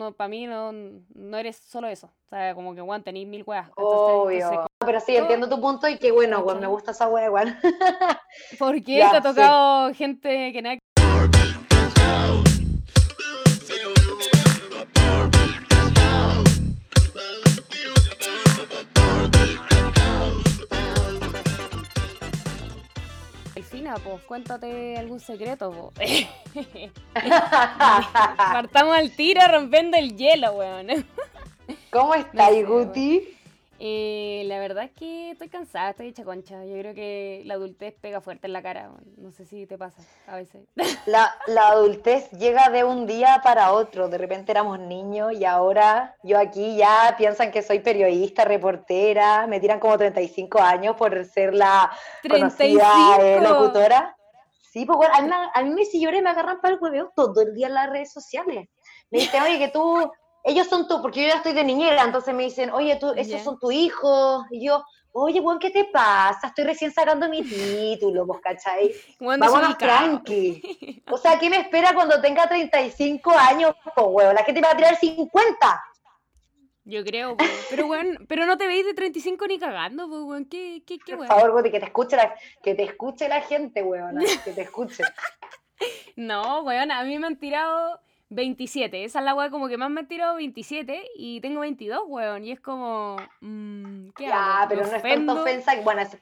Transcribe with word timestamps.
no, 0.00 0.12
para 0.12 0.28
mí 0.28 0.46
no, 0.46 0.72
no 0.72 1.36
eres 1.36 1.56
solo 1.56 1.86
eso. 1.86 2.06
O 2.06 2.28
sea, 2.28 2.54
como 2.54 2.74
que, 2.74 2.80
weón, 2.80 3.02
tenéis 3.02 3.28
mil 3.28 3.44
weas. 3.46 3.68
Obvio. 3.76 4.66
pero 4.78 4.98
sí, 5.00 5.16
entiendo 5.16 5.48
tu 5.48 5.60
punto 5.60 5.86
y 5.88 5.98
qué 5.98 6.10
bueno, 6.10 6.40
weón, 6.40 6.60
me 6.60 6.66
gusta 6.66 6.92
esa 6.92 7.06
wea, 7.08 7.30
weón. 7.30 7.54
¿Por 8.58 8.76
qué 8.76 9.06
te 9.10 9.16
ha 9.16 9.20
tocado 9.20 9.92
gente 9.94 10.52
que 10.52 10.62
nada 10.62 10.78
pues 23.98 24.22
cuéntate 24.22 24.96
algún 24.96 25.20
secreto, 25.20 25.92
Partamos 28.36 28.96
al 28.96 29.10
tiro 29.16 29.40
rompiendo 29.48 29.96
el 29.96 30.16
hielo, 30.16 30.52
weón. 30.52 31.04
¿Cómo 31.90 32.14
estás, 32.16 32.50
Guti? 32.66 33.39
Eh, 33.82 34.42
la 34.44 34.58
verdad 34.58 34.84
es 34.84 34.90
que 34.90 35.30
estoy 35.30 35.48
cansada, 35.48 35.90
estoy 35.90 36.08
hecha 36.08 36.22
concha. 36.22 36.66
Yo 36.66 36.76
creo 36.78 36.94
que 36.94 37.40
la 37.46 37.54
adultez 37.54 37.94
pega 37.98 38.20
fuerte 38.20 38.46
en 38.46 38.52
la 38.52 38.62
cara. 38.62 38.90
No 39.16 39.30
sé 39.30 39.46
si 39.46 39.64
te 39.66 39.78
pasa 39.78 40.02
a 40.26 40.36
veces. 40.36 40.68
La, 41.06 41.34
la, 41.46 41.68
adultez 41.68 42.30
llega 42.32 42.68
de 42.68 42.84
un 42.84 43.06
día 43.06 43.40
para 43.42 43.72
otro. 43.72 44.10
De 44.10 44.18
repente 44.18 44.52
éramos 44.52 44.78
niños 44.78 45.32
y 45.32 45.46
ahora 45.46 46.14
yo 46.22 46.38
aquí 46.38 46.76
ya 46.76 47.14
piensan 47.16 47.50
que 47.50 47.62
soy 47.62 47.78
periodista, 47.78 48.44
reportera. 48.44 49.46
Me 49.46 49.60
tiran 49.60 49.80
como 49.80 49.96
35 49.96 50.60
años 50.60 50.94
por 50.96 51.24
ser 51.24 51.54
la 51.54 51.90
conocida 52.28 53.16
eh, 53.18 53.40
locutora. 53.40 54.14
Sí, 54.70 54.84
pues 54.84 54.98
bueno, 54.98 55.14
a 55.14 55.22
mí, 55.22 55.30
a 55.54 55.62
mí 55.62 55.70
me 55.70 55.82
y 55.82 56.22
me 56.22 56.30
agarran 56.30 56.60
para 56.60 56.74
el 56.74 56.80
hueveo 56.80 57.12
todo 57.16 57.40
el 57.40 57.54
día 57.54 57.68
en 57.68 57.74
las 57.74 57.88
redes 57.88 58.12
sociales. 58.12 58.68
Me 59.10 59.20
dicen, 59.20 59.42
oye, 59.42 59.58
que 59.58 59.68
tú 59.68 60.12
ellos 60.44 60.68
son 60.68 60.88
tú, 60.88 61.02
porque 61.02 61.22
yo 61.22 61.28
ya 61.28 61.36
estoy 61.36 61.52
de 61.52 61.64
niñera, 61.64 62.02
entonces 62.02 62.34
me 62.34 62.44
dicen, 62.44 62.70
oye, 62.70 62.96
tú, 62.96 63.12
esos 63.16 63.42
son 63.42 63.58
tus 63.58 63.72
hijos. 63.72 64.44
Y 64.50 64.66
yo, 64.66 64.84
oye, 65.12 65.40
Juan, 65.40 65.58
¿qué 65.58 65.70
te 65.70 65.84
pasa? 65.84 66.48
Estoy 66.48 66.64
recién 66.64 66.92
sacando 66.92 67.28
mi 67.28 67.42
título, 67.42 68.26
¿vos 68.26 68.40
cachai? 68.40 68.92
Vámonos 69.18 69.76
tranqui. 69.76 71.02
O 71.10 71.18
sea, 71.18 71.38
¿qué 71.38 71.50
me 71.50 71.58
espera 71.58 71.94
cuando 71.94 72.20
tenga 72.20 72.48
35 72.48 73.30
años, 73.32 73.74
po, 73.94 74.04
huevo? 74.04 74.32
La 74.32 74.44
gente 74.44 74.60
me 74.60 74.66
va 74.66 74.72
a 74.72 74.76
tirar 74.76 74.96
50. 74.96 75.84
Yo 76.84 77.04
creo, 77.04 77.36
pero 77.68 77.86
bueno, 77.86 78.18
pero 78.26 78.46
no 78.46 78.56
te 78.56 78.66
veis 78.66 78.84
de 78.84 78.94
35 78.94 79.46
ni 79.46 79.58
cagando, 79.58 80.08
pues, 80.08 80.22
weón. 80.22 80.44
¿Qué, 80.46 80.82
qué, 80.86 80.98
qué, 80.98 81.16
Por 81.16 81.26
favor, 81.26 81.62
que 81.62 81.78
te 81.78 81.86
escuche 81.86 82.16
la, 82.16 82.34
que 82.62 82.74
te 82.74 82.82
escuche 82.84 83.28
la 83.28 83.42
gente, 83.42 83.82
weón. 83.82 84.18
Que 84.44 84.52
te 84.52 84.62
escuche. 84.62 85.04
no, 86.16 86.62
weón, 86.62 86.90
a 86.90 87.04
mí 87.04 87.18
me 87.18 87.26
han 87.26 87.36
tirado 87.36 88.00
27. 88.30 89.04
Esa 89.04 89.18
es 89.18 89.24
la 89.24 89.34
weá 89.34 89.50
como 89.50 89.68
que 89.68 89.76
más 89.76 89.90
me 89.90 90.04
tirado 90.04 90.36
27 90.36 91.10
y 91.16 91.40
tengo 91.40 91.60
22, 91.60 92.02
weón. 92.06 92.44
Y 92.44 92.52
es 92.52 92.60
como. 92.60 93.16
Mmm, 93.40 94.10
¿Qué 94.16 94.26
ya, 94.26 94.66
pero 94.68 94.86
no 94.86 94.96
es 94.96 95.02
tanta 95.02 95.34
ofensa. 95.34 95.72
Bueno, 95.82 96.02
es, 96.02 96.16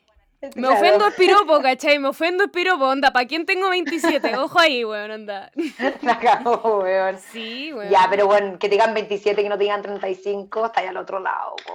me 0.55 0.69
ofendo 0.69 1.07
es 1.07 1.15
piropo, 1.19 1.61
¿cachai? 1.61 1.99
Me 1.99 2.09
ofendo 2.09 2.45
es 2.45 2.51
piropo, 2.51 2.87
onda. 2.87 3.13
¿Para 3.13 3.27
quién 3.27 3.45
tengo 3.45 3.69
27? 3.71 4.37
Ojo 4.39 4.59
ahí, 4.59 4.85
weón, 4.85 5.11
onda. 5.11 5.51
La 6.03 6.19
cago, 6.19 6.81
weón. 6.81 7.19
Sí, 7.19 7.73
weón. 7.73 7.91
Ya, 7.91 8.07
pero 8.09 8.27
bueno, 8.27 8.59
que 8.59 8.69
tengan 8.69 8.95
27, 8.95 9.43
que 9.43 9.49
no 9.49 9.59
tengan 9.59 9.83
35, 9.83 10.67
está 10.67 10.81
ahí 10.81 10.87
al 10.87 10.97
otro 10.97 11.21
lado, 11.21 11.57
po. 11.57 11.75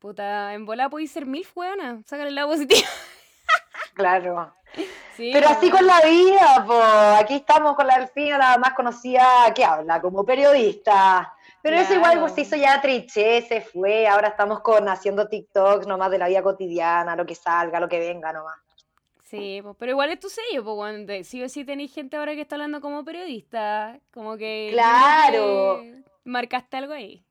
Puta, 0.00 0.52
en 0.54 0.66
bola 0.66 0.90
podéis 0.90 1.12
ser 1.12 1.26
mil, 1.26 1.46
weona. 1.54 2.02
Sácale 2.06 2.30
el 2.30 2.34
lado 2.34 2.48
positivo. 2.48 2.80
Claro. 3.94 4.52
Pero 5.16 5.48
así 5.48 5.70
con 5.70 5.86
la 5.86 6.00
vida, 6.00 6.64
pues 6.66 7.20
aquí 7.20 7.34
estamos 7.34 7.76
con 7.76 7.86
la 7.86 7.98
Delfina, 7.98 8.38
la 8.38 8.58
más 8.58 8.72
conocida 8.72 9.52
que 9.54 9.64
habla 9.64 10.00
como 10.00 10.24
periodista. 10.24 11.34
Pero 11.60 11.76
eso 11.76 11.94
igual 11.94 12.18
pues, 12.18 12.32
se 12.32 12.40
hizo 12.40 12.56
ya 12.56 12.80
triché, 12.80 13.42
se 13.42 13.60
fue, 13.60 14.08
ahora 14.08 14.28
estamos 14.28 14.60
con 14.60 14.88
haciendo 14.88 15.28
TikToks 15.28 15.86
nomás 15.86 16.10
de 16.10 16.18
la 16.18 16.26
vida 16.26 16.42
cotidiana, 16.42 17.14
lo 17.14 17.24
que 17.24 17.36
salga, 17.36 17.78
lo 17.78 17.88
que 17.88 18.00
venga 18.00 18.32
nomás. 18.32 18.58
Sí, 19.22 19.60
pues, 19.62 19.76
pero 19.78 19.92
igual 19.92 20.10
es 20.10 20.18
tu 20.18 20.28
sello, 20.28 20.64
pues, 20.64 20.76
cuando 20.76 21.12
sí 21.22 21.42
o 21.42 21.48
sí 21.48 21.64
tenéis 21.64 21.94
gente 21.94 22.16
ahora 22.16 22.34
que 22.34 22.40
está 22.40 22.56
hablando 22.56 22.80
como 22.80 23.04
periodista, 23.04 23.98
como 24.12 24.36
que... 24.36 24.70
Claro. 24.72 25.82
marcaste 26.24 26.76
algo 26.76 26.94
ahí. 26.94 27.24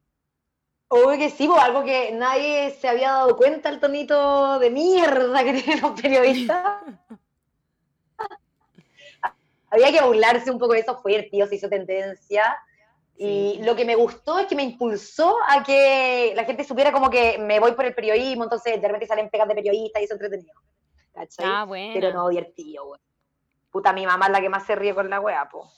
Obvio 0.93 1.17
que 1.17 1.29
sí, 1.29 1.49
algo 1.57 1.85
que 1.85 2.11
nadie 2.11 2.71
se 2.71 2.89
había 2.89 3.11
dado 3.11 3.37
cuenta, 3.37 3.69
el 3.69 3.79
tonito 3.79 4.59
de 4.59 4.69
mierda 4.69 5.41
que 5.41 5.53
tienen 5.63 5.81
los 5.81 5.99
periodistas. 5.99 6.83
había 9.69 9.89
que 9.89 10.01
burlarse 10.01 10.51
un 10.51 10.59
poco 10.59 10.73
de 10.73 10.79
eso, 10.79 10.99
fue 11.01 11.15
el 11.15 11.29
tío, 11.29 11.47
se 11.47 11.55
hizo 11.55 11.69
tendencia. 11.69 12.57
Y 13.15 13.61
lo 13.63 13.73
que 13.73 13.85
me 13.85 13.95
gustó 13.95 14.37
es 14.39 14.47
que 14.47 14.55
me 14.55 14.63
impulsó 14.63 15.37
a 15.47 15.63
que 15.63 16.33
la 16.35 16.43
gente 16.43 16.65
supiera 16.65 16.91
como 16.91 17.09
que 17.09 17.37
me 17.37 17.61
voy 17.61 17.71
por 17.71 17.85
el 17.85 17.95
periodismo, 17.95 18.43
entonces 18.43 18.81
de 18.81 18.85
repente 18.85 19.07
salen 19.07 19.29
pegas 19.29 19.47
de 19.47 19.55
periodista 19.55 20.01
y 20.01 20.03
eso 20.03 20.15
entretenido. 20.15 20.59
¿Cachai? 21.13 21.45
Ah, 21.47 21.63
bueno. 21.63 21.93
Pero 21.93 22.11
no 22.11 22.27
divertido, 22.27 22.87
güey. 22.87 22.99
Puta, 23.69 23.93
mi 23.93 24.05
mamá 24.05 24.25
es 24.25 24.31
la 24.33 24.41
que 24.41 24.49
más 24.49 24.65
se 24.65 24.75
ríe 24.75 24.93
con 24.93 25.09
la 25.09 25.21
wea, 25.21 25.47
po. 25.47 25.71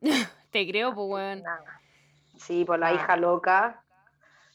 Te 0.50 0.66
creo, 0.66 0.94
pues, 0.94 1.06
weón. 1.06 1.42
Sí, 2.38 2.64
por 2.64 2.78
la 2.78 2.86
ah. 2.86 2.94
hija 2.94 3.16
loca. 3.16 3.84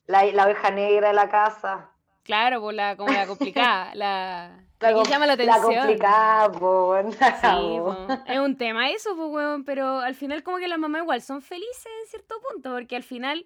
La, 0.07 0.23
la 0.25 0.45
oveja 0.45 0.71
negra 0.71 1.09
de 1.09 1.13
la 1.13 1.29
casa. 1.29 1.89
Claro, 2.23 2.59
por 2.59 2.73
la, 2.73 2.95
como 2.97 3.13
la 3.13 3.27
complicada, 3.27 3.93
la, 3.93 4.65
la 4.79 4.93
que 4.93 5.09
llama 5.09 5.27
la 5.27 5.33
atención. 5.33 5.73
La 5.73 5.79
complicada, 5.79 6.51
po, 6.51 6.95
sí, 7.11 7.79
es 8.33 8.39
un 8.39 8.57
tema 8.57 8.89
eso, 8.89 9.15
pues, 9.15 9.29
weón, 9.29 9.63
pero 9.63 9.99
al 9.99 10.15
final 10.15 10.43
como 10.43 10.57
que 10.57 10.67
las 10.67 10.79
mamás 10.79 11.03
igual 11.03 11.21
son 11.21 11.41
felices 11.41 11.91
en 12.01 12.09
cierto 12.09 12.35
punto, 12.49 12.71
porque 12.73 12.95
al 12.95 13.03
final, 13.03 13.45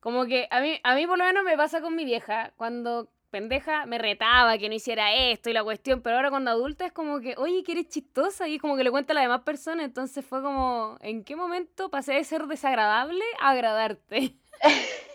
como 0.00 0.26
que 0.26 0.48
a 0.50 0.60
mí, 0.60 0.78
a 0.82 0.94
mí 0.94 1.06
por 1.06 1.18
lo 1.18 1.24
menos 1.24 1.44
me 1.44 1.56
pasa 1.56 1.80
con 1.80 1.96
mi 1.96 2.04
vieja, 2.04 2.52
cuando 2.56 3.08
pendeja 3.30 3.86
me 3.86 3.96
retaba 3.96 4.58
que 4.58 4.68
no 4.68 4.74
hiciera 4.74 5.14
esto 5.14 5.50
y 5.50 5.52
la 5.52 5.64
cuestión, 5.64 6.02
pero 6.02 6.16
ahora 6.16 6.30
cuando 6.30 6.50
adulta 6.50 6.84
es 6.84 6.92
como 6.92 7.20
que, 7.20 7.36
oye, 7.38 7.62
que 7.62 7.72
eres 7.72 7.88
chistosa 7.88 8.48
y 8.48 8.56
es 8.56 8.60
como 8.60 8.76
que 8.76 8.84
le 8.84 8.90
cuenta 8.90 9.12
a 9.12 9.14
las 9.14 9.24
demás 9.24 9.42
personas, 9.42 9.86
entonces 9.86 10.24
fue 10.24 10.42
como, 10.42 10.98
¿en 11.00 11.24
qué 11.24 11.36
momento 11.36 11.90
pasé 11.90 12.14
de 12.14 12.24
ser 12.24 12.46
desagradable 12.46 13.24
a 13.40 13.50
agradarte? 13.50 14.36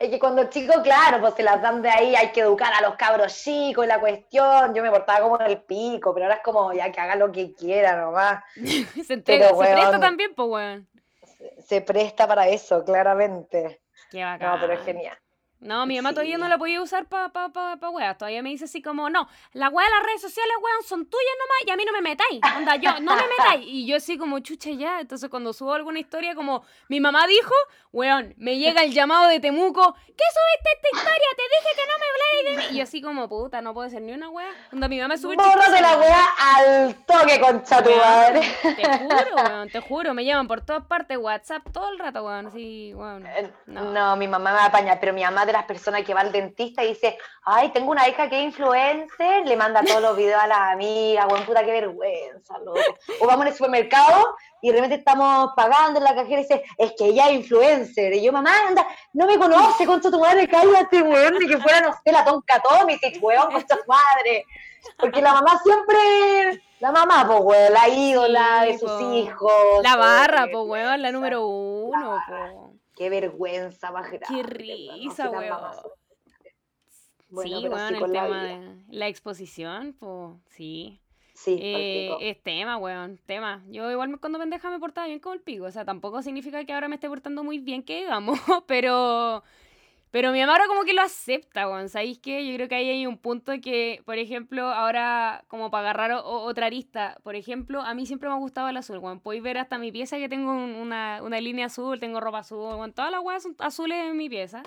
Es 0.00 0.08
que 0.08 0.18
cuando 0.18 0.48
chico, 0.48 0.80
claro, 0.82 1.20
pues 1.20 1.34
se 1.34 1.42
las 1.42 1.60
dan 1.60 1.82
de 1.82 1.90
ahí, 1.90 2.16
hay 2.16 2.32
que 2.32 2.40
educar 2.40 2.72
a 2.72 2.80
los 2.80 2.94
cabros 2.94 3.34
chicos 3.34 3.84
y 3.84 3.88
la 3.88 4.00
cuestión. 4.00 4.74
Yo 4.74 4.82
me 4.82 4.90
portaba 4.90 5.20
como 5.20 5.38
en 5.38 5.46
el 5.46 5.58
pico, 5.58 6.14
pero 6.14 6.24
ahora 6.24 6.36
es 6.36 6.42
como 6.42 6.72
ya 6.72 6.90
que 6.90 6.98
haga 7.02 7.16
lo 7.16 7.30
que 7.30 7.52
quiera 7.52 8.00
nomás. 8.00 8.42
se, 8.54 9.12
entrega, 9.12 9.48
se 9.50 9.54
presta 9.54 10.00
también, 10.00 10.34
pues, 10.34 10.48
weón. 10.48 10.88
Se, 11.58 11.82
presta 11.82 12.26
para 12.26 12.48
eso, 12.48 12.82
claramente. 12.82 13.82
Qué 14.10 14.24
bacán. 14.24 14.52
No, 14.52 14.60
pero 14.62 14.72
es 14.72 14.80
genial. 14.86 15.18
No, 15.60 15.84
mi 15.84 15.96
mamá 15.96 16.12
todavía 16.12 16.38
no 16.38 16.48
la 16.48 16.56
podía 16.56 16.80
usar 16.80 17.04
para 17.04 17.28
pa, 17.28 17.50
pa, 17.50 17.76
pa, 17.76 17.90
weas. 17.90 18.16
Todavía 18.16 18.42
me 18.42 18.48
dice 18.48 18.64
así 18.64 18.80
como, 18.80 19.10
no, 19.10 19.28
las 19.52 19.70
weas 19.70 19.90
de 19.90 19.94
las 19.94 20.06
redes 20.06 20.22
sociales, 20.22 20.54
weón, 20.62 20.82
son 20.84 21.04
tuyas 21.04 21.34
nomás 21.38 21.58
y 21.66 21.70
a 21.70 21.76
mí 21.76 21.84
no 21.84 21.92
me 21.92 22.00
metáis. 22.00 22.40
Anda, 22.42 22.76
yo, 22.76 22.98
no 23.00 23.14
me 23.14 23.22
metáis. 23.28 23.66
Y 23.66 23.86
yo 23.86 23.96
así 23.96 24.16
como, 24.16 24.38
chucha 24.38 24.70
ya. 24.70 25.00
Entonces 25.00 25.28
cuando 25.28 25.52
subo 25.52 25.74
alguna 25.74 25.98
historia 25.98 26.34
como, 26.34 26.64
mi 26.88 26.98
mamá 26.98 27.26
dijo, 27.26 27.52
weón, 27.92 28.34
me 28.38 28.56
llega 28.56 28.82
el 28.82 28.92
llamado 28.92 29.28
de 29.28 29.38
Temuco, 29.38 29.94
¿qué 29.94 30.24
subiste 30.32 30.70
esta 30.76 30.88
historia? 30.96 31.28
Te 31.36 31.42
dije 31.42 31.76
que 31.76 31.86
no 31.86 31.98
me 31.98 32.06
habláis 32.06 32.66
de 32.66 32.72
mí. 32.72 32.78
Y 32.78 32.80
así 32.80 33.02
como, 33.02 33.28
puta, 33.28 33.60
no 33.60 33.74
puede 33.74 33.90
ser 33.90 34.00
ni 34.00 34.12
una 34.12 34.30
wea. 34.30 34.48
Onda, 34.72 34.88
mi 34.88 34.98
mamá 34.98 35.18
sube 35.18 35.36
de 35.36 35.80
la 35.82 35.98
wea 35.98 36.26
al 36.38 36.94
toque, 37.04 37.38
concha 37.38 37.82
tu 37.82 37.90
madre. 37.90 38.40
Te 38.62 38.98
juro, 38.98 39.36
weón, 39.36 39.68
te 39.68 39.80
juro. 39.80 40.14
Me 40.14 40.24
llaman 40.24 40.48
por 40.48 40.62
todas 40.62 40.86
partes, 40.86 41.18
WhatsApp, 41.18 41.64
todo 41.70 41.90
el 41.90 41.98
rato, 41.98 42.24
weón. 42.24 42.46
Así, 42.46 42.94
weón. 42.94 43.26
Eh, 43.26 43.52
no. 43.66 43.92
no, 43.92 44.16
mi 44.16 44.26
mamá 44.26 44.52
me 44.52 44.56
va 44.56 44.64
a 44.64 44.68
apañar, 44.68 44.98
pero 44.98 45.12
mi 45.12 45.22
mamá 45.22 45.44
de 45.50 45.58
las 45.58 45.66
personas 45.66 46.02
que 46.02 46.14
va 46.14 46.20
al 46.20 46.32
dentista 46.32 46.82
y 46.84 46.88
dice, 46.88 47.18
ay, 47.44 47.70
tengo 47.70 47.90
una 47.90 48.08
hija 48.08 48.28
que 48.28 48.38
es 48.38 48.44
influencer, 48.44 49.46
le 49.46 49.56
manda 49.56 49.82
todos 49.82 50.00
los 50.00 50.16
videos 50.16 50.40
a 50.40 50.46
las 50.46 50.72
amigas, 50.72 51.26
buen 51.28 51.44
puta, 51.44 51.64
qué 51.64 51.72
vergüenza, 51.72 52.58
loco. 52.58 52.80
O 53.20 53.26
vamos 53.26 53.46
el 53.46 53.52
supermercado 53.52 54.36
y 54.62 54.68
de 54.68 54.74
repente 54.74 54.96
estamos 54.96 55.50
pagando 55.56 55.98
en 55.98 56.04
la 56.04 56.14
cajera 56.14 56.40
y 56.40 56.44
dice, 56.44 56.64
es 56.78 56.92
que 56.96 57.06
ella 57.06 57.28
es 57.28 57.36
influencer. 57.36 58.14
Y 58.14 58.22
yo, 58.22 58.32
mamá, 58.32 58.52
anda, 58.68 58.86
no 59.12 59.26
me 59.26 59.38
conoce, 59.38 59.86
concha 59.86 60.10
tu 60.10 60.20
madre, 60.20 60.48
cállate, 60.48 61.02
weón, 61.02 61.38
ni 61.38 61.46
que 61.46 61.58
fuera, 61.58 61.80
no 61.80 61.92
sé, 61.92 62.12
la 62.12 62.24
tonca 62.24 62.60
Tommy, 62.60 62.98
y 63.00 63.18
weón, 63.18 63.52
concha 63.52 63.76
tu 63.76 63.86
madre. 63.86 64.44
Porque 64.98 65.20
la 65.20 65.34
mamá 65.34 65.60
siempre, 65.62 66.62
la 66.78 66.92
mamá, 66.92 67.26
pues, 67.26 67.40
weón, 67.42 67.72
la 67.72 67.88
ídola 67.88 68.62
de 68.64 68.78
sus 68.78 69.00
hijos. 69.00 69.52
La 69.82 69.96
barra, 69.96 70.46
pues, 70.50 70.64
weón, 70.66 71.02
la 71.02 71.12
número 71.12 71.46
uno, 71.46 72.18
pues. 72.26 72.79
Qué 73.00 73.08
vergüenza 73.08 73.90
más 73.92 74.10
grande. 74.10 74.26
Qué 74.28 74.42
risa, 74.42 75.30
weón. 75.30 75.58
sí, 77.42 77.66
bueno, 77.66 78.04
el 78.04 78.12
tema 78.12 78.44
de 78.44 78.84
la 78.90 79.08
exposición, 79.08 79.96
pues 79.98 80.36
sí. 80.50 81.00
Sí, 81.32 81.58
eh, 81.62 82.14
es 82.20 82.42
tema, 82.42 82.76
weón, 82.76 83.16
tema. 83.24 83.64
Yo 83.70 83.90
igual 83.90 84.20
cuando 84.20 84.38
pendeja 84.38 84.68
me 84.68 84.78
portaba 84.78 85.06
bien 85.06 85.18
como 85.18 85.32
el 85.32 85.40
pico, 85.40 85.64
o 85.64 85.70
sea, 85.70 85.86
tampoco 85.86 86.20
significa 86.20 86.62
que 86.66 86.74
ahora 86.74 86.88
me 86.88 86.96
esté 86.96 87.08
portando 87.08 87.42
muy 87.42 87.58
bien, 87.58 87.82
que 87.82 88.00
digamos, 88.00 88.38
pero 88.66 89.42
Pero 90.10 90.32
mi 90.32 90.40
mamá 90.40 90.52
ahora 90.52 90.66
como 90.66 90.82
que 90.82 90.92
lo 90.92 91.02
acepta, 91.02 91.68
weón. 91.68 91.88
¿Sabéis 91.88 92.18
qué? 92.18 92.44
Yo 92.44 92.54
creo 92.56 92.68
que 92.68 92.74
ahí 92.74 92.90
hay 92.90 93.06
un 93.06 93.16
punto 93.16 93.52
que, 93.62 94.02
por 94.04 94.18
ejemplo, 94.18 94.66
ahora, 94.68 95.44
como 95.46 95.70
para 95.70 95.90
agarrar 95.90 96.20
otra 96.24 96.66
arista, 96.66 97.16
por 97.22 97.36
ejemplo, 97.36 97.80
a 97.80 97.94
mí 97.94 98.06
siempre 98.06 98.28
me 98.28 98.34
ha 98.34 98.38
gustado 98.38 98.68
el 98.68 98.76
azul, 98.76 98.98
weón. 98.98 99.20
Podéis 99.20 99.42
ver 99.42 99.58
hasta 99.58 99.78
mi 99.78 99.92
pieza 99.92 100.16
que 100.16 100.28
tengo 100.28 100.52
una, 100.52 101.20
línea 101.40 101.66
azul, 101.66 102.00
tengo 102.00 102.20
ropa 102.20 102.40
azul, 102.40 102.58
weón. 102.58 102.92
Todas 102.92 103.12
las 103.12 103.20
weas 103.22 103.42
son 103.42 103.54
azules 103.60 103.98
en 104.04 104.16
mi 104.16 104.28
pieza. 104.28 104.64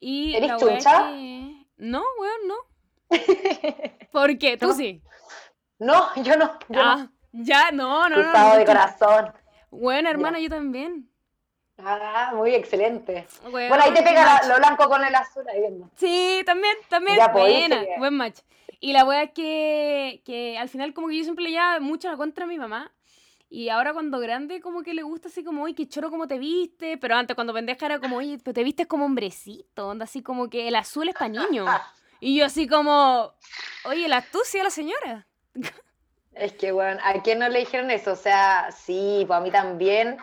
Y 0.00 0.34
¿Eres 0.34 0.56
chucha? 0.58 1.10
No, 1.76 2.02
weón, 2.18 2.48
no. 2.48 2.54
¿Por 4.12 4.38
qué? 4.38 4.56
Tú 4.56 4.72
sí. 4.72 5.02
No, 5.78 6.14
yo 6.16 6.36
no. 6.36 6.58
ah, 6.74 7.08
ya, 7.30 7.70
no, 7.70 8.08
no, 8.08 8.16
no. 8.16 8.22
Estado 8.22 8.58
de 8.58 8.64
corazón. 8.64 9.32
Bueno, 9.70 10.10
hermano, 10.10 10.38
yo 10.38 10.48
también. 10.48 11.07
Ah, 11.84 12.32
muy 12.34 12.54
excelente. 12.54 13.26
Bueno, 13.50 13.76
ahí 13.78 13.92
te 13.92 14.02
pega 14.02 14.40
lo 14.48 14.56
blanco 14.56 14.88
con 14.88 15.04
el 15.04 15.14
azul 15.14 15.44
ahí 15.48 15.60
viendo. 15.60 15.88
Sí, 15.96 16.42
también, 16.44 16.76
también. 16.88 17.16
Ya, 17.16 17.32
pues, 17.32 17.44
Buena, 17.44 17.84
buen 17.98 18.14
match. 18.14 18.40
Y 18.80 18.92
la 18.92 19.04
wea 19.04 19.24
es 19.24 19.30
que, 19.32 20.22
que 20.24 20.58
al 20.58 20.68
final 20.68 20.92
como 20.92 21.08
que 21.08 21.18
yo 21.18 21.24
siempre 21.24 21.44
le 21.44 21.50
llevaba 21.50 21.80
mucho 21.80 22.10
la 22.10 22.16
contra 22.16 22.44
a 22.44 22.48
mi 22.48 22.58
mamá. 22.58 22.92
Y 23.50 23.70
ahora 23.70 23.92
cuando 23.92 24.18
grande 24.18 24.60
como 24.60 24.82
que 24.82 24.92
le 24.92 25.02
gusta 25.02 25.28
así 25.28 25.42
como, 25.42 25.62
uy, 25.62 25.74
qué 25.74 25.88
choro 25.88 26.10
como 26.10 26.28
te 26.28 26.38
viste. 26.38 26.98
Pero 26.98 27.14
antes 27.14 27.34
cuando 27.34 27.54
pendeja 27.54 27.86
era 27.86 28.00
como, 28.00 28.16
oye, 28.16 28.38
te 28.38 28.64
vistes 28.64 28.86
como 28.86 29.06
hombrecito. 29.06 29.88
Onda 29.88 30.04
así 30.04 30.22
como 30.22 30.50
que 30.50 30.68
el 30.68 30.76
azul 30.76 31.08
es 31.08 31.14
para 31.14 31.28
niños. 31.28 31.66
y 32.20 32.36
yo 32.36 32.44
así 32.44 32.66
como, 32.66 33.32
oye, 33.84 34.08
la 34.08 34.18
astucia 34.18 34.62
la 34.64 34.70
señora. 34.70 35.26
Es 36.34 36.52
que, 36.52 36.70
bueno, 36.70 37.00
¿a 37.02 37.20
quién 37.20 37.40
no 37.40 37.48
le 37.48 37.58
dijeron 37.58 37.90
eso? 37.90 38.12
O 38.12 38.16
sea, 38.16 38.70
sí, 38.70 39.24
pues 39.26 39.36
a 39.36 39.40
mí 39.40 39.50
también 39.50 40.18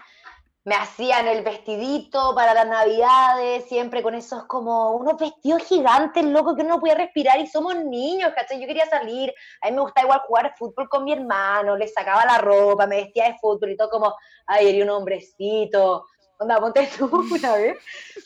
me 0.65 0.73
hacían 0.73 1.27
el 1.27 1.43
vestidito 1.43 2.33
para 2.33 2.55
las 2.55 2.67
navidades, 2.67 3.65
siempre 3.65 4.01
con 4.01 4.15
esos 4.15 4.45
como 4.45 4.93
unos 4.95 5.15
vestidos 5.15 5.61
gigantes, 5.63 6.25
loco, 6.25 6.55
que 6.55 6.63
uno 6.63 6.75
no 6.75 6.79
podía 6.79 6.95
respirar 6.95 7.39
y 7.39 7.45
somos 7.45 7.75
niños, 7.85 8.31
¿cachai? 8.35 8.59
Yo 8.59 8.65
quería 8.65 8.87
salir, 8.87 9.31
a 9.61 9.69
mí 9.69 9.75
me 9.75 9.81
gustaba 9.81 10.05
igual 10.05 10.21
jugar 10.27 10.55
fútbol 10.57 10.89
con 10.89 11.03
mi 11.03 11.13
hermano, 11.13 11.77
le 11.77 11.87
sacaba 11.87 12.25
la 12.25 12.39
ropa, 12.39 12.87
me 12.87 13.03
vestía 13.03 13.25
de 13.25 13.37
fútbol 13.37 13.71
y 13.71 13.77
todo 13.77 13.91
como, 13.91 14.15
ay, 14.47 14.75
era 14.75 14.83
un 14.85 14.89
hombrecito. 14.89 16.07
Onda, 16.39 16.59
ponte 16.59 16.89
tú 16.97 17.11
una 17.31 17.53
vez. 17.53 17.77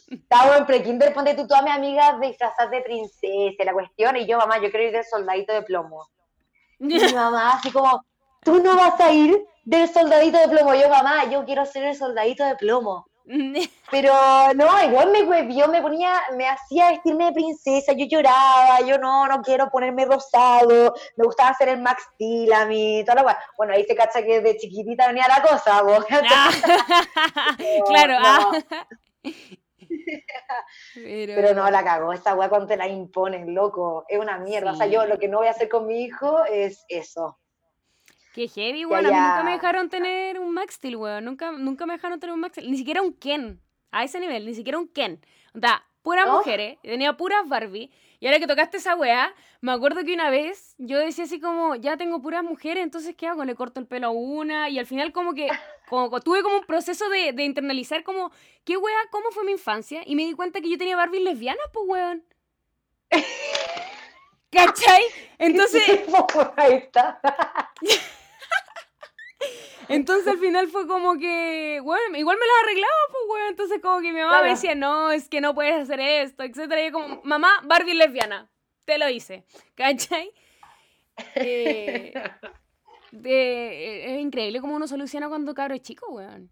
Estaba 0.09 0.57
en 0.57 0.65
pre-kinder, 0.65 1.13
ponte 1.13 1.33
tú 1.33 1.45
todas 1.45 1.63
mis 1.63 1.73
amigas 1.73 2.21
disfrazadas 2.21 2.71
de 2.71 2.81
princesa, 2.81 3.65
la 3.65 3.73
cuestión, 3.73 4.15
y 4.15 4.25
yo, 4.25 4.37
mamá, 4.37 4.61
yo 4.61 4.71
quiero 4.71 4.87
ir 4.87 4.93
de 4.93 5.03
soldadito 5.03 5.51
de 5.51 5.63
plomo. 5.63 6.07
Y 6.79 7.13
mamá 7.13 7.55
así 7.55 7.69
como, 7.69 8.01
tú 8.41 8.61
no 8.61 8.75
vas 8.75 8.99
a 8.99 9.11
ir 9.11 9.45
del 9.65 9.87
soldadito 9.87 10.37
de 10.37 10.47
plomo. 10.47 10.73
Yo, 10.75 10.89
mamá, 10.89 11.25
yo 11.29 11.45
quiero 11.45 11.65
ser 11.65 11.83
el 11.83 11.95
soldadito 11.95 12.43
de 12.43 12.55
plomo. 12.55 13.09
Pero 13.91 14.13
no, 14.55 14.83
igual 14.83 15.11
me 15.11 15.55
yo 15.55 15.67
me 15.67 15.81
ponía, 15.81 16.13
me 16.35 16.47
hacía 16.47 16.89
vestirme 16.89 17.25
de 17.25 17.33
princesa, 17.33 17.93
yo 17.93 18.05
lloraba, 18.07 18.81
yo 18.81 18.97
no, 18.97 19.27
no 19.27 19.41
quiero 19.41 19.69
ponerme 19.69 20.05
rosado, 20.05 20.95
me 21.15 21.25
gustaba 21.25 21.51
hacer 21.51 21.69
el 21.69 21.81
Max 21.81 22.03
Steel 22.13 22.51
a 22.53 22.65
mí, 22.65 23.03
toda 23.05 23.21
la 23.21 23.39
Bueno, 23.55 23.73
ahí 23.73 23.83
se 23.83 23.95
cacha 23.95 24.23
que 24.23 24.41
de 24.41 24.57
chiquitita 24.57 25.07
venía 25.07 25.27
la 25.27 25.41
cosa, 25.41 25.81
vos. 25.81 26.05
Ah. 26.31 26.49
claro, 27.87 28.15
ah. 28.19 28.51
Pero... 30.93 31.53
no, 31.53 31.69
la 31.69 31.83
cago, 31.83 32.13
esta 32.13 32.35
weá 32.35 32.49
cuando 32.49 32.67
te 32.67 32.77
la 32.77 32.87
imponen, 32.87 33.53
loco, 33.53 34.05
es 34.07 34.19
una 34.19 34.37
mierda. 34.37 34.71
O 34.71 34.75
sea, 34.75 34.87
yo 34.87 35.05
lo 35.05 35.17
que 35.17 35.27
no 35.27 35.39
voy 35.39 35.47
a 35.47 35.51
hacer 35.51 35.69
con 35.69 35.87
mi 35.87 36.03
hijo 36.03 36.43
es 36.45 36.85
eso. 36.87 37.38
Qué 38.33 38.47
heavy, 38.47 38.85
weón. 38.85 39.05
A 39.05 39.09
mí 39.09 39.15
nunca 39.15 39.43
me 39.43 39.51
dejaron 39.51 39.89
tener 39.89 40.39
un 40.39 40.53
Max 40.53 40.75
Steel, 40.75 40.95
weón. 40.95 41.25
Nunca, 41.25 41.51
nunca 41.51 41.85
me 41.85 41.93
dejaron 41.93 42.19
tener 42.19 42.33
un 42.33 42.39
Max 42.39 42.53
Steel. 42.53 42.69
Ni 42.69 42.77
siquiera 42.77 43.01
un 43.01 43.13
Ken. 43.13 43.61
A 43.91 44.03
ese 44.03 44.19
nivel, 44.19 44.45
ni 44.45 44.53
siquiera 44.53 44.77
un 44.77 44.87
Ken. 44.87 45.19
O 45.55 45.59
sea, 45.59 45.83
puras 46.03 46.27
mujeres. 46.27 46.77
Tenía 46.83 47.17
puras 47.17 47.47
Barbie. 47.47 47.91
Y 48.19 48.27
ahora 48.27 48.39
que 48.39 48.47
tocaste 48.47 48.77
esa 48.77 48.95
weá, 48.95 49.33
me 49.61 49.71
acuerdo 49.71 50.03
que 50.03 50.13
una 50.13 50.29
vez 50.29 50.75
yo 50.77 50.99
decía 50.99 51.23
así 51.23 51.39
como, 51.39 51.75
ya 51.75 51.97
tengo 51.97 52.21
puras 52.21 52.43
mujeres, 52.43 52.83
entonces 52.83 53.15
¿qué 53.15 53.27
hago? 53.27 53.45
Le 53.45 53.55
corto 53.55 53.79
el 53.79 53.87
pelo 53.87 54.07
a 54.07 54.09
una. 54.11 54.69
Y 54.69 54.77
al 54.77 54.85
final 54.85 55.11
como 55.11 55.33
que 55.33 55.47
como, 55.87 56.19
tuve 56.19 56.43
como 56.43 56.57
un 56.57 56.65
proceso 56.65 57.09
de, 57.09 57.33
de 57.33 57.43
internalizar 57.43 58.03
como, 58.03 58.31
¿qué 58.63 58.77
weá? 58.77 58.97
¿Cómo 59.09 59.31
fue 59.31 59.43
mi 59.45 59.53
infancia? 59.53 60.01
Y 60.05 60.15
me 60.15 60.25
di 60.25 60.33
cuenta 60.33 60.61
que 60.61 60.69
yo 60.69 60.77
tenía 60.77 60.95
Barbie 60.95 61.21
lesbianas, 61.21 61.65
pues 61.73 61.85
weón. 61.87 62.23
¿Cachai? 64.51 65.03
Entonces... 65.37 65.83
Ahí 66.57 66.73
está. 66.73 67.21
Entonces 69.89 70.27
al 70.27 70.37
final 70.37 70.67
fue 70.67 70.87
como 70.87 71.17
que, 71.17 71.81
bueno, 71.83 72.17
igual 72.17 72.37
me 72.37 72.45
las 72.45 72.55
arreglaba, 72.63 72.93
pues, 73.11 73.23
bueno. 73.27 73.47
Entonces 73.49 73.81
como 73.81 73.99
que 74.01 74.13
mi 74.13 74.21
mamá 74.21 74.43
me 74.43 74.49
decía, 74.49 74.75
no, 74.75 75.11
es 75.11 75.27
que 75.27 75.41
no 75.41 75.53
puedes 75.53 75.75
hacer 75.75 75.99
esto, 75.99 76.43
etcétera. 76.43 76.81
Y 76.81 76.85
yo 76.85 76.93
como, 76.93 77.21
mamá, 77.23 77.49
Barbie 77.63 77.95
lesbiana, 77.95 78.49
te 78.85 78.97
lo 78.97 79.09
hice, 79.09 79.45
¿cachai? 79.75 80.31
Eh, 81.35 82.13
es 83.11 84.19
increíble 84.19 84.61
cómo 84.61 84.75
uno 84.75 84.87
soluciona 84.87 85.27
cuando 85.27 85.53
cabro 85.53 85.75
es 85.75 85.81
chico, 85.81 86.11
weón. 86.11 86.51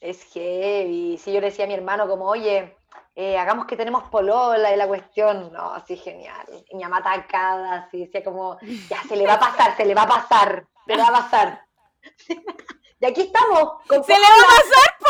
Es 0.00 0.22
heavy. 0.32 1.16
Si 1.18 1.32
yo 1.32 1.40
le 1.40 1.46
decía 1.46 1.64
a 1.64 1.68
mi 1.68 1.74
hermano 1.74 2.06
como, 2.06 2.26
oye, 2.26 2.76
eh, 3.14 3.38
hagamos 3.38 3.66
que 3.66 3.76
tenemos 3.76 4.04
polola 4.10 4.72
y 4.72 4.76
la 4.76 4.86
cuestión, 4.86 5.50
no, 5.52 5.72
así 5.72 5.96
genial. 5.96 6.46
Y 6.68 6.76
mi 6.76 6.82
mamá 6.82 6.98
atacada, 6.98 7.86
así 7.86 8.00
decía 8.00 8.22
como, 8.22 8.58
ya 8.90 9.02
se 9.08 9.16
le 9.16 9.26
va 9.26 9.34
a 9.34 9.40
pasar, 9.40 9.76
se 9.76 9.86
le 9.86 9.94
va 9.94 10.02
a 10.02 10.08
pasar, 10.08 10.66
se 10.86 10.94
le 10.94 11.02
va 11.02 11.08
a 11.08 11.12
pasar. 11.12 11.65
y 13.00 13.06
aquí 13.06 13.22
estamos. 13.22 13.82
Con 13.86 14.04
¡Se 14.04 14.12
le 14.12 14.18
va 14.18 14.26
a 14.26 14.46
pasar, 14.46 14.98
po, 14.98 15.06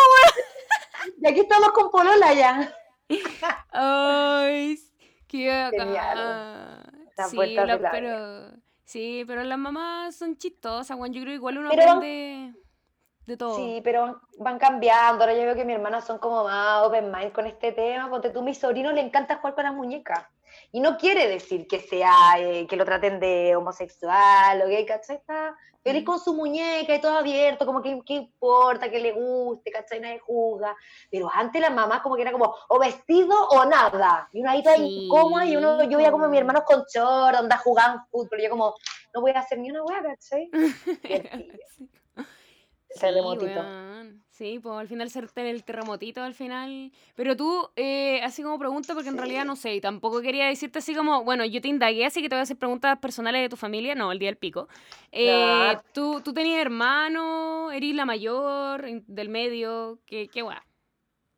Y 1.18 1.26
aquí 1.26 1.40
estamos 1.40 1.70
con 1.70 1.90
Polola 1.90 2.34
ya. 2.34 2.74
Ay, 3.70 4.78
qué 5.28 5.52
acá. 5.52 6.82
Sí, 7.28 7.38
pero, 7.90 8.50
sí, 8.84 9.24
pero 9.26 9.42
las 9.44 9.58
mamás 9.58 10.16
son 10.16 10.36
chistosas, 10.36 10.96
Juan. 10.96 11.12
Yo 11.12 11.20
creo 11.22 11.32
que 11.32 11.36
igual 11.36 11.58
uno 11.58 11.70
aprende 11.70 12.54
de 13.26 13.36
todo. 13.36 13.56
Sí, 13.56 13.80
pero 13.82 14.20
van 14.38 14.58
cambiando. 14.58 15.24
Ahora 15.24 15.34
yo 15.34 15.42
veo 15.42 15.54
que 15.54 15.64
mi 15.64 15.72
hermanas 15.72 16.04
son 16.04 16.18
como 16.18 16.44
más 16.44 16.84
open 16.84 17.10
mind 17.10 17.32
con 17.32 17.46
este 17.46 17.72
tema. 17.72 18.10
Porque 18.10 18.30
tú, 18.30 18.42
mi 18.42 18.54
sobrino 18.54 18.92
le 18.92 19.00
encanta 19.00 19.36
jugar 19.36 19.54
con 19.54 19.64
las 19.64 19.74
muñecas. 19.74 20.26
Y 20.72 20.80
no 20.80 20.96
quiere 20.96 21.28
decir 21.28 21.66
que 21.66 21.80
sea, 21.80 22.34
eh, 22.38 22.66
que 22.66 22.76
lo 22.76 22.84
traten 22.84 23.20
de 23.20 23.56
homosexual 23.56 24.62
o 24.62 24.66
gay, 24.66 24.84
¿cachai? 24.86 25.16
Está 25.16 25.56
feliz 25.82 26.04
con 26.04 26.18
su 26.18 26.34
muñeca 26.34 26.94
y 26.94 27.00
todo 27.00 27.16
abierto, 27.18 27.64
como 27.64 27.80
que 27.80 28.00
qué 28.04 28.14
importa, 28.14 28.90
que 28.90 28.98
le 28.98 29.12
guste, 29.12 29.70
¿cachai? 29.70 30.00
Nadie 30.00 30.18
juzga. 30.18 30.76
Pero 31.10 31.30
antes 31.32 31.60
la 31.60 31.70
mamá 31.70 32.02
como 32.02 32.16
que 32.16 32.22
era 32.22 32.32
como 32.32 32.54
o 32.68 32.78
vestido 32.78 33.48
o 33.48 33.64
nada. 33.64 34.28
Y 34.32 34.40
uno 34.40 34.50
ahí 34.50 34.62
toda 34.62 34.76
sí. 34.76 35.04
incómoda 35.04 35.46
y 35.46 35.56
uno, 35.56 35.84
yo 35.84 35.96
veía 35.96 36.10
como 36.10 36.28
mi 36.28 36.38
hermano 36.38 36.64
con 36.64 36.84
short, 36.92 37.36
anda 37.36 37.56
jugando 37.58 38.02
fútbol. 38.10 38.40
Y 38.40 38.44
yo 38.44 38.50
como, 38.50 38.74
no 39.14 39.20
voy 39.20 39.30
a 39.32 39.40
hacer 39.40 39.58
ni 39.58 39.70
una 39.70 39.82
hueá, 39.84 40.02
¿cachai? 40.02 40.50
terremotito. 43.00 43.62
Sí, 43.62 44.25
pues 44.62 44.78
al 44.78 44.88
final 44.88 45.10
ser 45.10 45.28
el 45.36 45.64
terremotito 45.64 46.22
al 46.22 46.34
final. 46.34 46.92
Pero 47.14 47.36
tú, 47.36 47.68
eh, 47.76 48.20
así 48.22 48.42
como 48.42 48.58
pregunta, 48.58 48.94
porque 48.94 49.08
en 49.08 49.16
realidad 49.16 49.44
no 49.44 49.56
sé, 49.56 49.74
y 49.74 49.80
tampoco 49.80 50.20
quería 50.20 50.46
decirte 50.46 50.78
así 50.80 50.94
como, 50.94 51.24
bueno, 51.24 51.44
yo 51.44 51.60
te 51.60 51.68
indagué, 51.68 52.04
así 52.04 52.22
que 52.22 52.28
te 52.28 52.34
voy 52.34 52.40
a 52.40 52.42
hacer 52.42 52.56
preguntas 52.56 52.98
personales 52.98 53.42
de 53.42 53.48
tu 53.48 53.56
familia, 53.56 53.94
no, 53.94 54.12
el 54.12 54.18
día 54.18 54.28
del 54.28 54.36
pico. 54.36 54.68
Eh, 55.10 55.76
¿tú, 55.92 56.20
¿Tú 56.20 56.32
tenías 56.32 56.60
hermano? 56.60 57.70
¿Eres 57.72 57.94
la 57.94 58.04
mayor 58.04 58.84
del 59.06 59.28
medio? 59.28 59.98
¿Qué, 60.06 60.28
qué 60.28 60.42
guay? 60.42 60.58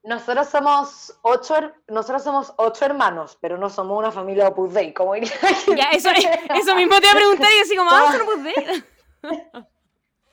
Nosotros 0.03 0.49
somos 0.49 1.19
ocho, 1.23 1.55
nosotros 1.89 2.23
somos 2.23 2.53
ocho 2.57 2.85
hermanos, 2.85 3.37
pero 3.41 3.59
no 3.59 3.69
somos 3.69 3.99
una 3.99 4.11
familia 4.11 4.49
Opus 4.49 4.73
Dei, 4.73 4.93
como 4.93 5.15
diría. 5.15 5.31
Ya, 5.77 5.91
eso, 5.91 6.11
eso 6.11 6.75
mismo 6.77 6.99
te 7.01 7.07
iba 7.07 7.13
a 7.13 7.17
preguntar 7.17 7.49
y 7.53 7.61
así 7.61 7.77
como, 7.77 7.91
ah, 7.93 8.13
son 8.13 8.23
Opus 8.23 8.43
Dei. 8.43 8.85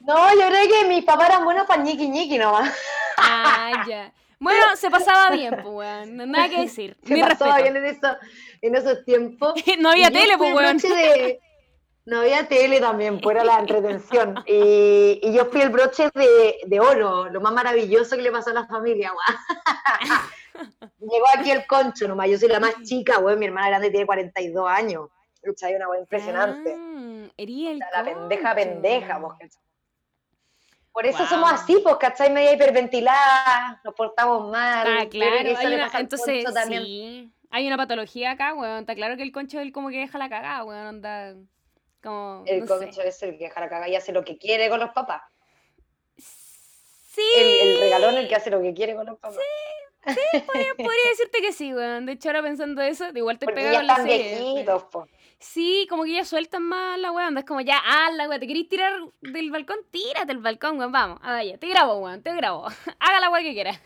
No, 0.06 0.34
yo 0.34 0.48
creo 0.48 0.68
que 0.68 0.88
mis 0.88 1.04
papás 1.04 1.30
eran 1.30 1.46
buenos 1.46 1.66
para 1.66 1.82
ñiqui 1.82 2.08
ñiqui 2.08 2.38
nomás. 2.38 2.72
Ah, 3.18 3.86
ya. 3.88 4.14
Bueno, 4.40 4.76
se 4.76 4.90
pasaba 4.92 5.32
bien, 5.32 5.52
pues, 5.64 5.66
weón. 5.66 6.18
Nada 6.32 6.50
que 6.50 6.62
decir. 6.62 6.98
Se 7.04 7.18
pasaba 7.18 7.58
bien 7.62 7.76
en, 7.78 7.86
eso, 7.86 8.18
en 8.62 8.76
esos 8.76 9.04
tiempos. 9.06 9.54
no 9.80 9.90
había 9.90 10.12
tele, 10.12 10.38
pues, 10.38 10.54
weón. 10.54 10.78
No 12.06 12.20
había 12.20 12.48
tele 12.48 12.80
también, 12.80 13.20
pues 13.20 13.36
era 13.36 13.44
la 13.44 13.60
entretención. 13.60 14.36
Y, 14.48 15.20
y 15.24 15.34
yo 15.34 15.46
fui 15.46 15.62
el 15.62 15.70
broche 15.70 16.12
de, 16.14 16.58
de, 16.68 16.80
oro, 16.80 17.30
lo 17.30 17.42
más 17.42 17.52
maravilloso 17.54 18.16
que 18.16 18.22
le 18.22 18.32
pasó 18.32 18.52
a 18.52 18.54
la 18.54 18.68
familia, 18.68 19.12
weón. 19.12 20.20
Llegó 21.00 21.26
aquí 21.36 21.50
el 21.50 21.66
concho 21.66 22.08
nomás, 22.08 22.30
yo 22.30 22.38
soy 22.38 22.50
la 22.50 22.60
más 22.60 22.76
chica, 22.84 23.18
weón, 23.20 23.40
mi 23.40 23.48
hermana 23.48 23.70
grande 23.70 23.90
tiene 23.90 24.06
42 24.06 24.70
años. 24.70 25.10
Hay 25.64 25.76
una 25.76 25.88
weón 25.88 26.04
impresionante. 26.04 26.76
Ah, 26.76 27.30
el 27.38 27.80
la, 27.80 28.04
pendeja 28.04 28.56
pendeja, 28.56 29.18
vos, 29.18 29.36
por 30.96 31.06
eso 31.06 31.26
somos 31.26 31.52
así, 31.52 31.78
pues, 31.84 31.98
¿cachai? 31.98 32.32
Media 32.32 32.54
hiperventilada, 32.54 33.82
nos 33.84 33.94
portamos 33.94 34.50
mal. 34.50 34.88
Ah, 34.88 35.06
claro, 35.10 35.36
hay 35.36 35.74
una, 35.74 35.92
entonces, 36.00 36.46
sí, 36.68 37.34
hay 37.52 37.68
una 37.68 37.76
patología 37.76 38.32
acá, 38.32 38.54
weón. 38.54 38.80
Está 38.80 38.96
claro 38.96 39.18
que 39.18 39.24
el 39.24 39.34
concho 39.34 39.60
es 39.60 39.66
el 39.66 39.74
como 39.74 39.90
que 39.90 39.98
deja 39.98 40.18
la 40.18 40.30
cagada, 40.30 40.64
weón, 40.64 41.02
como, 42.02 42.46
El 42.48 42.66
concho 42.66 43.02
es 43.02 43.22
el 43.24 43.38
que 43.38 43.44
deja 43.44 43.60
la 43.60 43.68
cagada 43.68 43.90
y 43.90 43.98
hace 43.98 44.14
lo 44.14 44.24
que 44.24 44.38
quiere 44.38 44.70
con 44.70 44.80
los 44.80 44.92
papás. 44.92 45.22
Sí. 46.18 47.30
El, 47.40 47.68
el, 47.68 47.80
regalón 47.82 48.16
el 48.16 48.30
que 48.30 48.36
hace 48.36 48.50
lo 48.50 48.62
que 48.62 48.74
quiere 48.74 48.96
con 48.96 49.06
los 49.06 49.20
papás. 49.20 49.36
Sí, 49.36 50.14
Sí, 50.14 50.40
podría, 50.46 50.76
podría 50.76 51.10
decirte 51.10 51.42
que 51.42 51.52
sí, 51.52 51.74
weón. 51.74 52.06
De 52.06 52.14
hecho, 52.14 52.30
ahora 52.30 52.42
pensando 52.42 52.82
eso, 52.82 53.06
igual 53.14 53.40
te 53.40 53.48
Porque 53.48 53.62
pega 53.62 53.72
ya 53.74 53.78
con 53.80 53.88
la 53.88 53.94
están 53.94 54.08
serie. 54.08 54.40
viejitos, 54.40 54.84
po. 54.86 55.08
Sí, 55.40 55.86
como 55.90 56.04
que 56.06 56.14
ya 56.14 56.26
sueltan 56.26 56.64
más 56.64 56.98
la 57.00 57.12
weón. 57.12 57.38
Es 57.38 57.46
como 57.46 57.62
ya, 57.62 57.78
ah, 57.86 58.10
la 58.12 58.28
weón, 58.28 58.40
¿te 58.40 58.48
querés 58.48 58.68
tirar 58.70 58.94
del 59.22 59.52
balcón? 59.52 59.78
Tírate 59.92 60.28
del 60.28 60.40
balcón, 60.40 60.78
weón, 60.80 60.92
vamos. 60.92 61.20
Ah, 61.22 61.44
ya, 61.44 61.58
te 61.58 61.68
grabo, 61.68 61.98
weón, 62.00 62.22
te 62.24 62.34
grabo. 62.34 62.66
Haga 63.00 63.20
la 63.20 63.30
weón 63.30 63.44
que 63.46 63.54
quieras. 63.54 63.80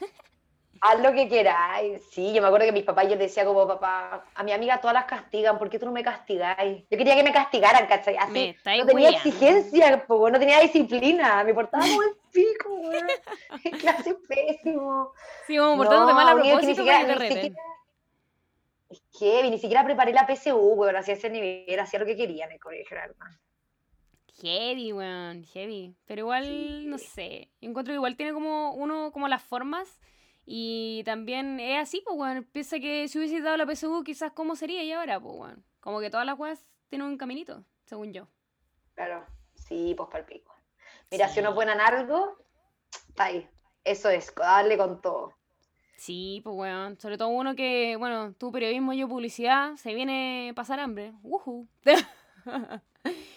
Haz 0.81 0.99
lo 1.01 1.11
que 1.11 1.27
queráis. 1.27 2.01
Sí, 2.09 2.33
yo 2.33 2.41
me 2.41 2.47
acuerdo 2.47 2.65
que 2.65 2.71
mis 2.71 2.85
papás, 2.85 3.03
yo 3.03 3.09
les 3.11 3.19
decía 3.19 3.43
como 3.43 3.67
papá, 3.67 4.23
a 4.33 4.43
mi 4.43 4.53
amiga 4.53 4.79
todas 4.79 4.93
las 4.93 5.03
castigan, 5.05 5.57
¿por 5.57 5.69
qué 5.69 5.77
tú 5.77 5.85
no 5.85 5.91
me 5.91 6.03
castigáis? 6.03 6.83
Yo 6.89 6.97
quería 6.97 7.15
que 7.15 7.23
me 7.23 7.33
castigaran, 7.33 7.85
¿cachai? 7.85 8.15
Así, 8.15 8.55
Me 8.63 8.77
no 8.77 8.85
tenía 8.85 9.09
exigencia, 9.09 10.05
po, 10.07 10.29
no 10.29 10.39
tenía 10.39 10.61
disciplina, 10.61 11.43
me 11.43 11.53
portaba 11.53 11.83
como 11.83 12.01
el 12.03 12.11
pico, 12.31 12.69
weón. 12.75 13.07
En 13.65 13.71
clase 13.77 14.15
pésimo. 14.27 15.11
Sí, 15.47 15.57
como 15.57 15.75
portándote 15.77 16.13
mal 16.13 16.29
a 16.29 16.33
propósito 16.35 16.61
que 16.61 16.65
ni 16.67 16.75
siquiera- 16.75 17.55
Es 18.89 19.03
heavy, 19.19 19.51
ni 19.51 19.59
siquiera 19.59 19.83
preparé 19.83 20.13
la 20.13 20.27
PSU, 20.27 20.57
weón, 20.57 20.95
hacía 20.95 21.13
ese 21.13 21.29
nivel, 21.29 21.79
hacía 21.79 21.99
lo 21.99 22.05
que 22.05 22.17
quería 22.17 22.45
en 22.45 22.53
el 22.53 22.59
colegio, 22.59 22.97
la 22.97 23.07
verdad. 23.07 23.27
Heavy, 24.41 24.93
weón, 24.93 25.43
heavy. 25.43 25.95
Pero 26.05 26.21
igual, 26.21 26.89
no 26.89 26.97
sé. 26.97 27.49
Encuentro 27.61 27.91
que 27.91 27.95
igual 27.95 28.15
tiene 28.15 28.33
como 28.33 28.73
uno, 28.73 29.11
como 29.11 29.27
las 29.27 29.43
formas. 29.43 29.99
Y 30.45 31.03
también 31.05 31.59
es 31.59 31.79
así, 31.79 32.01
pues, 32.03 32.17
weón. 32.17 32.43
Piensa 32.45 32.79
que 32.79 33.07
si 33.07 33.19
hubiese 33.19 33.41
dado 33.41 33.57
la 33.57 33.67
PSU, 33.67 34.03
quizás 34.03 34.31
cómo 34.31 34.55
sería 34.55 34.83
y 34.83 34.91
ahora, 34.91 35.19
pues, 35.19 35.35
weón. 35.35 35.65
Como 35.79 35.99
que 35.99 36.09
todas 36.09 36.25
las 36.25 36.39
weas 36.39 36.59
tienen 36.87 37.07
un 37.07 37.17
caminito, 37.17 37.63
según 37.85 38.13
yo. 38.13 38.27
Claro, 38.95 39.25
sí, 39.53 39.93
pues 39.95 40.09
para 40.09 40.19
el 40.19 40.25
pico. 40.25 40.53
Mira, 41.11 41.27
si 41.29 41.39
uno 41.39 41.49
es 41.49 41.55
buena 41.55 41.73
en 41.73 41.81
algo, 41.81 42.37
está 43.09 43.25
ahí. 43.25 43.47
Eso 43.83 44.09
es, 44.09 44.33
darle 44.35 44.77
con 44.77 45.01
todo. 45.01 45.38
Sí, 45.99 46.39
pues, 46.43 46.55
weón. 46.55 46.97
Sobre 46.99 47.17
todo 47.17 47.27
uno 47.27 47.55
que, 47.55 47.95
bueno, 47.97 48.33
tú 48.33 48.51
periodismo, 48.51 48.93
yo 48.93 49.07
publicidad, 49.09 49.75
se 49.75 49.93
viene 49.93 50.49
a 50.51 50.53
pasar 50.53 50.79
hambre. 50.79 51.11
Ujú. 51.23 51.67
Está 51.83 52.81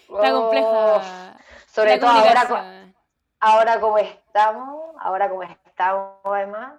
Oh, 0.08 0.42
compleja. 0.42 1.36
sobre 1.66 1.96
la 1.96 2.00
todo 2.00 2.10
ahora, 2.10 2.92
ahora 3.40 3.80
como 3.80 3.98
estamos, 3.98 4.94
ahora 5.00 5.28
como 5.28 5.42
estamos 5.42 6.18
además. 6.24 6.74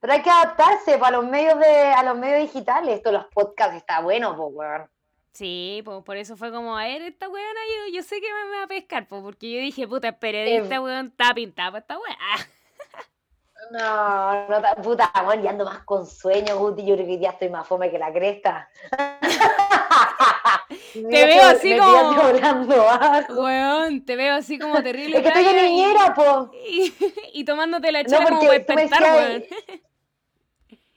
Pero 0.00 0.12
hay 0.14 0.22
que 0.22 0.30
adaptarse 0.30 0.96
para 0.96 1.18
los 1.18 1.26
medios 1.26 1.58
de, 1.58 1.66
a 1.66 2.02
los 2.02 2.16
medios 2.16 2.50
digitales. 2.50 2.96
Esto, 2.96 3.12
los 3.12 3.26
podcasts, 3.26 3.76
está 3.76 4.00
bueno, 4.00 4.34
pues, 4.36 4.48
weón. 4.54 4.90
Sí, 5.32 5.82
pues 5.84 6.02
por 6.02 6.16
eso 6.16 6.36
fue 6.36 6.50
como, 6.50 6.76
a 6.78 6.84
ver, 6.84 7.02
esta 7.02 7.28
weona, 7.28 7.60
yo, 7.88 7.94
yo 7.96 8.02
sé 8.02 8.20
que 8.20 8.32
me, 8.32 8.50
me 8.50 8.56
va 8.58 8.62
a 8.64 8.68
pescar, 8.68 9.06
pues, 9.06 9.22
porque 9.22 9.50
yo 9.52 9.60
dije, 9.60 9.86
puta, 9.86 10.08
es 10.08 10.14
periodista, 10.16 10.76
Em. 10.76 10.82
weón, 10.82 11.06
está 11.08 11.34
pintada 11.34 11.70
para 11.72 11.80
esta 11.80 11.98
weá. 11.98 12.16
No, 13.70 14.48
no, 14.48 14.60
ta- 14.60 14.74
puta, 14.76 15.10
weón, 15.26 15.42
ya 15.42 15.50
ando 15.50 15.64
más 15.64 15.84
con 15.84 16.04
sueño, 16.06 16.58
Guti. 16.58 16.84
Yo 16.84 16.94
creo 16.96 17.06
que 17.06 17.18
ya 17.18 17.30
estoy 17.30 17.48
más 17.50 17.66
fome 17.66 17.90
que 17.90 17.98
la 17.98 18.12
cresta. 18.12 18.68
Te 20.92 21.24
veo 21.26 21.42
así 21.44 21.76
como-. 21.78 22.10
Weón, 23.30 24.04
te 24.04 24.16
veo 24.16 24.34
así 24.34 24.58
como 24.58 24.82
terrible. 24.82 25.18
Es 25.18 25.22
que 25.22 25.28
estoy 25.28 25.44
y- 25.48 25.62
niñera, 25.62 26.14
po. 26.14 26.50
Y, 26.52 26.92
y 27.32 27.44
tomándote 27.44 27.92
la 27.92 28.02
No, 28.02 28.08
chela 28.08 28.24
como 28.24 28.40
tú 28.40 28.46
me 28.46 28.52
despertar, 28.58 29.02
weón. 29.02 29.44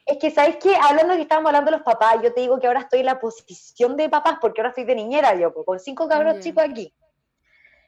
Es 0.06 0.18
que, 0.18 0.32
¿sabes 0.32 0.58
qué? 0.58 0.76
Hablando 0.76 1.12
de 1.14 1.18
que 1.18 1.22
estábamos 1.24 1.50
hablando 1.50 1.72
de 1.72 1.78
los 1.78 1.86
papás, 1.86 2.16
yo 2.22 2.34
te 2.34 2.42
digo 2.42 2.60
que 2.60 2.68
ahora 2.68 2.82
estoy 2.82 3.00
en 3.02 3.06
la 3.06 3.20
posición 3.20 3.96
de 3.96 4.10
papás 4.10 4.36
porque 4.42 4.60
ahora 4.62 4.70
estoy 4.70 4.84
de 4.84 4.96
niñera 4.96 5.34
yo, 5.36 5.54
con 5.54 5.80
cinco 5.80 6.08
cabros 6.10 6.40
chicos 6.42 6.64
aquí. 6.68 6.94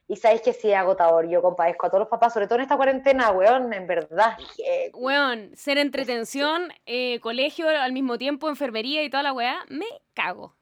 Y 0.07 0.15
sabes 0.17 0.41
que 0.41 0.53
sí 0.53 0.69
es 0.71 0.77
agotador, 0.77 1.27
yo 1.27 1.41
compadezco 1.41 1.87
a 1.87 1.89
todos 1.89 2.01
los 2.01 2.09
papás, 2.09 2.31
sobre 2.33 2.45
todo 2.45 2.57
en 2.57 2.61
esta 2.61 2.77
cuarentena, 2.77 3.31
weón, 3.31 3.73
en 3.73 3.87
verdad. 3.87 4.37
que- 4.55 4.91
Weón, 4.93 5.49
ser 5.55 5.79
entretención, 5.79 6.71
eh, 6.85 7.19
colegio 7.21 7.67
al 7.69 7.91
mismo 7.91 8.17
tiempo, 8.19 8.47
enfermería 8.49 9.01
y 9.03 9.09
toda 9.09 9.23
la 9.23 9.33
weá, 9.33 9.65
me 9.67 9.87
cago. 10.13 10.53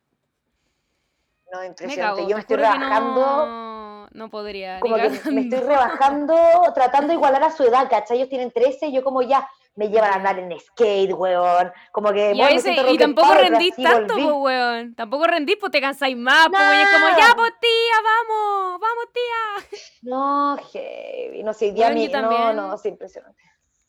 No, 1.51 1.59
Me 1.59 1.67
impresionante. 1.67 2.15
cago. 2.21 2.29
yo 2.29 2.35
me 2.35 2.41
estoy 2.41 2.55
rebajando, 2.57 3.21
No, 3.45 4.07
no 4.11 4.29
podría. 4.29 4.79
como 4.79 4.95
que 4.95 5.09
me 5.29 5.41
estoy 5.41 5.59
rebajando, 5.59 6.35
tratando 6.73 7.09
de 7.09 7.13
igualar 7.15 7.43
a 7.43 7.51
su 7.51 7.63
edad, 7.63 7.87
¿cachai? 7.89 8.17
Ellos 8.17 8.29
tienen 8.29 8.49
13 8.49 8.87
y 8.87 8.93
yo 8.93 9.03
como 9.03 9.21
ya 9.21 9.47
me 9.75 9.89
llevan 9.89 10.11
a 10.11 10.15
andar 10.15 10.39
en 10.39 10.59
skate, 10.59 11.13
weón. 11.13 11.71
Como 11.91 12.11
que, 12.11 12.31
Y, 12.33 12.41
a 12.41 12.47
veces- 12.47 12.75
y 12.89 12.97
tampoco 12.97 13.33
rendís 13.35 13.75
tanto, 13.75 14.15
weón. 14.37 14.95
Tampoco 14.95 15.25
rendís, 15.27 15.57
pues 15.59 15.71
te 15.71 15.79
cansáis 15.81 16.17
más, 16.17 16.47
pues, 16.49 16.59
weón. 16.59 16.75
Y 16.75 16.81
es 16.81 16.89
como, 16.89 17.07
ya, 17.19 17.33
pues, 17.35 17.53
tía, 17.59 17.95
vamos, 18.03 18.79
vamos, 18.81 19.05
tía. 19.13 19.79
No, 20.13 20.57
heavy. 20.71 21.43
No 21.43 21.53
sé, 21.53 21.71
día 21.71 21.89
yo 21.89 21.95
mi- 21.95 22.05
no, 22.07 22.11
también. 22.11 22.55
no, 22.55 22.73
es 22.75 22.85
impresionante. 22.85 23.41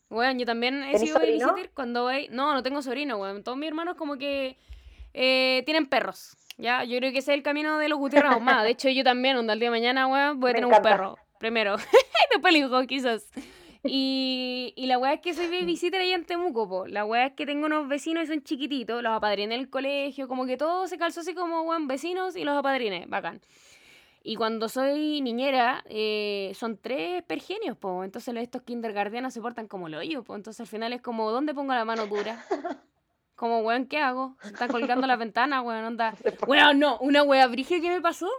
Weón, 0.09 0.37
yo 0.39 0.45
también 0.45 0.81
he 0.83 0.91
¿Tenés 0.93 1.01
sido 1.01 1.19
babysitter 1.19 1.71
cuando 1.73 2.03
voy... 2.03 2.27
No, 2.31 2.53
no 2.53 2.61
tengo 2.63 2.81
sobrino, 2.81 3.17
weón. 3.17 3.43
Todos 3.43 3.57
mis 3.57 3.67
hermanos 3.67 3.95
como 3.95 4.17
que 4.17 4.57
eh, 5.13 5.63
tienen 5.65 5.87
perros. 5.87 6.37
Ya, 6.57 6.83
yo 6.83 6.97
creo 6.99 7.11
que 7.11 7.17
ese 7.19 7.31
es 7.33 7.37
el 7.37 7.43
camino 7.43 7.77
de 7.77 7.89
los 7.89 7.99
Gutiérrez 7.99 8.31
Ahumada. 8.31 8.63
De 8.63 8.69
hecho, 8.69 8.87
yo 8.89 9.03
también, 9.03 9.37
el 9.37 9.59
día 9.59 9.67
de 9.67 9.71
mañana, 9.71 10.07
weón, 10.07 10.39
voy 10.39 10.51
a 10.51 10.53
Me 10.53 10.59
tener 10.61 10.69
encanta. 10.69 10.89
un 10.89 10.95
perro. 10.97 11.15
Primero. 11.39 11.75
Después 12.31 12.53
el 12.55 12.61
hijo, 12.61 12.81
quizás. 12.87 13.29
Y, 13.83 14.73
y 14.75 14.85
la 14.87 14.97
weá 14.97 15.13
es 15.13 15.21
que 15.21 15.33
soy 15.33 15.47
babysitter 15.47 16.01
ahí 16.01 16.11
en 16.13 16.25
Temuco, 16.25 16.67
po. 16.67 16.87
La 16.87 17.05
weá 17.05 17.27
es 17.27 17.33
que 17.33 17.45
tengo 17.45 17.65
unos 17.65 17.87
vecinos 17.87 18.23
y 18.23 18.27
son 18.27 18.41
chiquititos, 18.43 19.03
los 19.03 19.11
apadriné 19.13 19.53
en 19.55 19.59
el 19.61 19.69
colegio, 19.69 20.27
como 20.27 20.45
que 20.45 20.57
todo 20.57 20.87
se 20.87 20.97
calzó 20.97 21.19
así 21.21 21.33
como, 21.35 21.61
weón, 21.63 21.87
vecinos 21.87 22.35
y 22.35 22.43
los 22.43 22.57
apadriné, 22.57 23.05
bacán. 23.07 23.41
Y 24.27 24.37
cuando 24.37 24.69
soy 24.69 25.21
niñera, 25.21 25.83
eh, 25.87 26.51
son 26.55 26.77
tres 26.77 27.21
pergenios, 27.23 27.77
po. 27.77 28.03
Entonces 28.03 28.35
estos 28.37 28.63
kindergartenos 28.63 29.31
se 29.31 29.39
portan 29.39 29.67
como 29.67 29.87
lo 29.87 30.01
yo, 30.01 30.23
po. 30.23 30.35
Entonces 30.35 30.61
al 30.61 30.67
final 30.67 30.93
es 30.93 31.01
como, 31.03 31.29
¿dónde 31.29 31.53
pongo 31.53 31.73
la 31.75 31.85
mano 31.85 32.07
dura? 32.07 32.43
Como, 33.35 33.59
weón, 33.59 33.85
¿qué 33.85 33.97
hago? 33.99 34.37
Se 34.41 34.47
están 34.47 34.69
colgando 34.69 35.05
las 35.07 35.19
ventanas, 35.19 35.61
weón, 35.63 35.83
onda. 35.83 36.15
Weón, 36.47 36.79
no, 36.79 36.97
una 36.99 37.21
wea 37.21 37.45
brígida 37.47 37.81
que 37.81 37.89
me 37.89 37.99
pasó, 37.99 38.29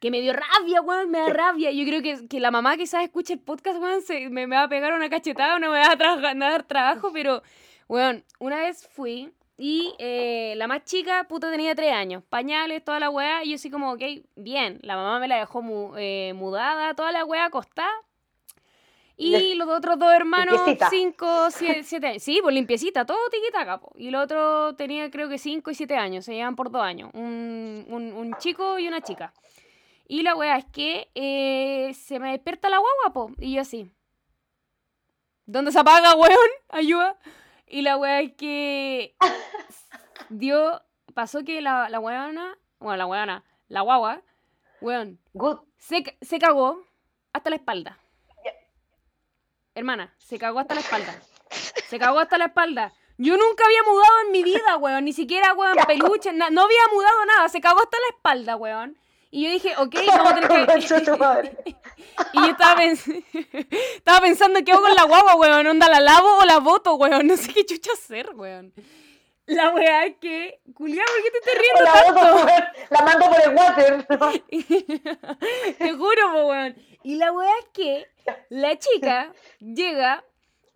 que 0.00 0.10
me 0.10 0.20
dio 0.20 0.32
rabia, 0.32 0.82
weón, 0.82 1.10
me 1.12 1.20
da 1.20 1.28
rabia. 1.28 1.70
Yo 1.70 1.84
creo 1.86 2.02
que, 2.02 2.26
que 2.26 2.40
la 2.40 2.50
mamá 2.50 2.76
quizás 2.76 3.04
escuche 3.04 3.34
el 3.34 3.38
podcast, 3.38 3.80
weón, 3.80 4.02
se, 4.02 4.28
me, 4.28 4.48
me 4.48 4.56
va 4.56 4.64
a 4.64 4.68
pegar 4.68 4.92
una 4.94 5.08
cachetada, 5.08 5.60
no 5.60 5.70
me 5.70 5.78
va 5.78 5.92
a 5.92 5.96
tra- 5.96 6.36
dar 6.38 6.64
trabajo, 6.64 7.10
pero, 7.12 7.40
weón, 7.88 8.24
una 8.40 8.56
vez 8.56 8.86
fui 8.88 9.32
y 9.58 9.94
eh, 9.98 10.54
la 10.56 10.66
más 10.66 10.84
chica, 10.84 11.24
puta, 11.28 11.50
tenía 11.50 11.74
tres 11.74 11.92
años, 11.92 12.22
pañales, 12.28 12.84
toda 12.84 13.00
la 13.00 13.10
weá, 13.10 13.42
y 13.44 13.50
yo 13.50 13.54
así 13.56 13.70
como, 13.70 13.92
ok, 13.92 14.02
bien, 14.36 14.78
la 14.82 14.96
mamá 14.96 15.18
me 15.18 15.28
la 15.28 15.38
dejó 15.38 15.62
mu- 15.62 15.94
eh, 15.96 16.32
mudada, 16.34 16.94
toda 16.94 17.12
la 17.12 17.24
weá 17.24 17.46
acostada. 17.46 17.90
Y 19.18 19.54
los 19.54 19.66
otros 19.68 19.98
dos 19.98 20.12
hermanos, 20.12 20.56
Limpiecita. 20.56 20.90
cinco, 20.90 21.50
siete, 21.50 21.82
siete 21.84 22.06
años. 22.08 22.22
Sí, 22.22 22.38
pues 22.42 22.54
limpiecita, 22.54 23.06
todo 23.06 23.16
tiquitaca, 23.30 23.78
po. 23.80 23.92
Y 23.96 24.08
el 24.08 24.14
otro 24.14 24.74
tenía 24.76 25.10
creo 25.10 25.28
que 25.30 25.38
cinco 25.38 25.70
y 25.70 25.74
siete 25.74 25.96
años, 25.96 26.26
se 26.26 26.34
llevan 26.34 26.54
por 26.54 26.70
dos 26.70 26.82
años. 26.82 27.10
Un, 27.14 27.86
un, 27.88 28.12
un 28.12 28.36
chico 28.36 28.78
y 28.78 28.86
una 28.88 29.00
chica. 29.00 29.32
Y 30.06 30.22
la 30.22 30.36
weá 30.36 30.58
es 30.58 30.66
que 30.66 31.08
eh, 31.14 31.94
se 31.94 32.20
me 32.20 32.32
despierta 32.32 32.68
la 32.68 32.76
guagua, 32.78 33.12
po. 33.14 33.30
Y 33.40 33.54
yo 33.54 33.62
así. 33.62 33.90
¿Dónde 35.46 35.72
se 35.72 35.78
apaga, 35.78 36.14
weón? 36.14 36.36
Ayuda. 36.68 37.16
Y 37.66 37.82
la 37.82 37.96
weá 37.96 38.20
es 38.20 38.32
que 38.34 39.16
dio. 40.28 40.82
Pasó 41.14 41.44
que 41.44 41.60
la, 41.60 41.88
la 41.88 41.98
weona. 41.98 42.56
Bueno, 42.78 42.96
la 42.96 43.06
weona. 43.06 43.44
La 43.68 43.80
guagua. 43.80 44.22
Weón. 44.80 45.18
Good. 45.32 45.58
Se, 45.78 46.16
se 46.20 46.38
cagó 46.38 46.84
hasta 47.32 47.50
la 47.50 47.56
espalda. 47.56 47.98
Hermana, 49.74 50.14
se 50.18 50.38
cagó 50.38 50.60
hasta 50.60 50.74
la 50.74 50.80
espalda. 50.80 51.20
Se 51.50 51.98
cagó 51.98 52.18
hasta 52.18 52.38
la 52.38 52.46
espalda. 52.46 52.92
Yo 53.18 53.36
nunca 53.36 53.64
había 53.64 53.82
mudado 53.82 54.20
en 54.24 54.32
mi 54.32 54.42
vida, 54.42 54.76
weón. 54.78 55.04
Ni 55.04 55.12
siquiera, 55.12 55.54
weón, 55.54 55.76
peluche. 55.86 56.32
no 56.32 56.62
había 56.62 56.80
mudado 56.92 57.24
nada. 57.26 57.48
Se 57.48 57.60
cagó 57.60 57.80
hasta 57.80 57.98
la 57.98 58.16
espalda, 58.16 58.56
weón. 58.56 58.96
Y 59.36 59.44
yo 59.44 59.50
dije, 59.50 59.74
ok, 59.76 59.94
vamos 60.06 60.32
a 60.32 60.34
tener 60.34 60.48
que... 60.66 60.78
y 62.32 62.40
yo 62.40 62.46
estaba, 62.46 62.80
pens- 62.80 63.24
estaba 63.96 64.20
pensando, 64.22 64.64
¿qué 64.64 64.72
hago 64.72 64.80
con 64.80 64.94
la 64.94 65.04
guagua, 65.04 65.34
weón? 65.34 65.66
¿Onda 65.66 65.90
la 65.90 66.00
lavo 66.00 66.38
o 66.38 66.44
la 66.46 66.58
boto, 66.58 66.94
weón? 66.94 67.26
No 67.26 67.36
sé 67.36 67.52
qué 67.52 67.66
chucha 67.66 67.92
hacer, 67.92 68.30
weón. 68.34 68.72
La 69.44 69.68
weá 69.72 70.06
es 70.06 70.16
que... 70.22 70.58
Culiao, 70.72 71.04
¿por 71.04 71.22
qué 71.22 71.30
te 71.30 71.36
estás 71.38 71.54
riendo 71.60 71.82
La, 71.84 71.92
tanto? 72.02 72.34
boto, 72.34 72.48
la 72.88 73.02
mando 73.02 73.26
por 73.28 73.42
el 73.44 73.54
water. 73.54 74.06
Te 75.76 75.92
juro, 75.92 76.32
po, 76.32 76.46
weón. 76.46 76.74
Y 77.02 77.16
la 77.16 77.30
weá 77.30 77.52
es 77.60 77.66
que 77.74 78.06
la 78.48 78.78
chica 78.78 79.34
llega 79.60 80.24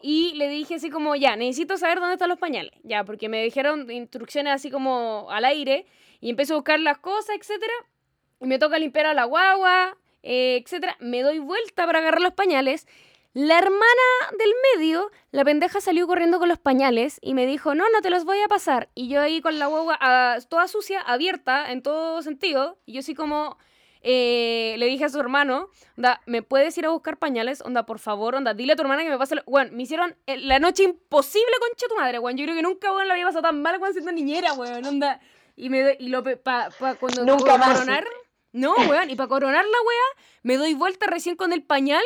y 0.03 0.35
le 0.35 0.51
dije 0.51 0.75
así 0.75 0.91
como, 0.91 1.17
ya, 1.17 1.35
necesito 1.35 1.79
saber 1.79 1.99
dónde 1.99 2.17
están 2.17 2.29
los 2.29 2.39
pañales. 2.39 2.73
Ya, 2.83 3.05
porque 3.05 3.31
me 3.31 3.43
dijeron 3.43 3.91
instrucciones 3.91 4.53
así 4.53 4.71
como 4.71 5.29
al 5.31 5.47
aire 5.47 5.87
y 6.21 6.29
empiezo 6.29 6.53
a 6.53 6.57
buscar 6.59 6.79
las 6.79 6.99
cosas, 6.99 7.37
etcétera. 7.41 7.73
Y 8.41 8.47
me 8.47 8.59
toca 8.59 8.79
limpiar 8.79 9.07
a 9.07 9.15
la 9.15 9.25
guagua, 9.25 9.97
eh, 10.23 10.61
etcétera. 10.63 10.97
Me 11.01 11.23
doy 11.23 11.39
vuelta 11.39 11.87
para 11.87 11.99
agarrar 12.01 12.21
los 12.21 12.33
pañales. 12.33 12.87
La 13.33 13.59
hermana 13.59 13.81
del 14.39 14.51
medio, 14.75 15.11
la 15.31 15.45
pendeja 15.45 15.81
salió 15.81 16.09
corriendo 16.09 16.41
con 16.41 16.49
los 16.49 16.59
pañales 16.59 17.19
y 17.23 17.35
me 17.35 17.47
dijo, 17.47 17.77
no, 17.77 17.85
no 17.91 18.01
te 18.01 18.11
los 18.11 18.25
voy 18.25 18.41
a 18.41 18.49
pasar. 18.49 18.89
Y 18.95 19.09
yo 19.09 19.21
ahí 19.21 19.41
con 19.41 19.61
la 19.61 19.67
guagua 19.67 19.97
ah, 20.01 20.39
toda 20.49 20.67
sucia, 20.67 21.01
abierta 21.01 21.71
en 21.71 21.83
todo 21.83 22.23
sentido. 22.23 22.79
Y 22.87 22.95
yo 22.95 23.01
así 23.01 23.15
como, 23.15 23.57
eh, 24.03 24.75
le 24.79 24.87
dije 24.87 25.05
a 25.05 25.11
su 25.11 25.21
hermano, 25.21 25.69
onda, 25.97 26.23
¿me 26.27 26.43
puedes 26.43 26.77
ir 26.79 26.87
a 26.87 26.91
buscar 26.91 27.19
pañales? 27.19 27.61
Onda, 27.61 27.87
por 27.87 28.01
favor, 28.01 28.35
onda, 28.35 28.53
dile 28.53 28.73
a 28.73 28.77
tu 28.77 28.83
hermana 28.83 29.05
que 29.05 29.11
me 29.11 29.19
pase... 29.19 29.37
Lo... 29.37 29.45
Bueno, 29.45 29.71
me 29.75 29.85
hicieron 29.85 30.17
eh, 30.27 30.39
la 30.39 30.59
noche 30.59 30.83
imposible, 30.83 31.53
concha 31.61 31.87
tu 31.89 31.95
madre, 31.97 32.19
weón. 32.19 32.37
Yo 32.37 32.45
creo 32.45 32.57
que 32.57 32.63
nunca, 32.63 32.93
weón, 32.93 33.07
la 33.07 33.15
había 33.15 33.27
pasado 33.27 33.43
tan 33.43 33.63
mal, 33.63 33.79
weón, 33.79 33.93
siendo 33.93 34.11
niñera, 34.11 34.55
weón, 34.55 34.85
onda. 34.85 35.21
Y, 35.55 35.69
me, 35.69 35.97
y 36.01 36.09
lo, 36.09 36.25
pa, 36.25 36.71
pa, 36.71 36.95
cuando... 36.95 37.25
Nunca 37.25 37.59
más. 37.59 37.75
Coronar, 37.75 38.07
no, 38.53 38.75
weón, 38.75 39.11
y 39.11 39.17
para 39.17 39.29
coronar 39.29 39.65
la 39.65 39.71
wea, 39.71 40.25
me 40.43 40.57
doy 40.57 40.75
vuelta 40.75 41.07
recién 41.07 41.37
con 41.37 41.53
el 41.53 41.63
pañal... 41.63 42.03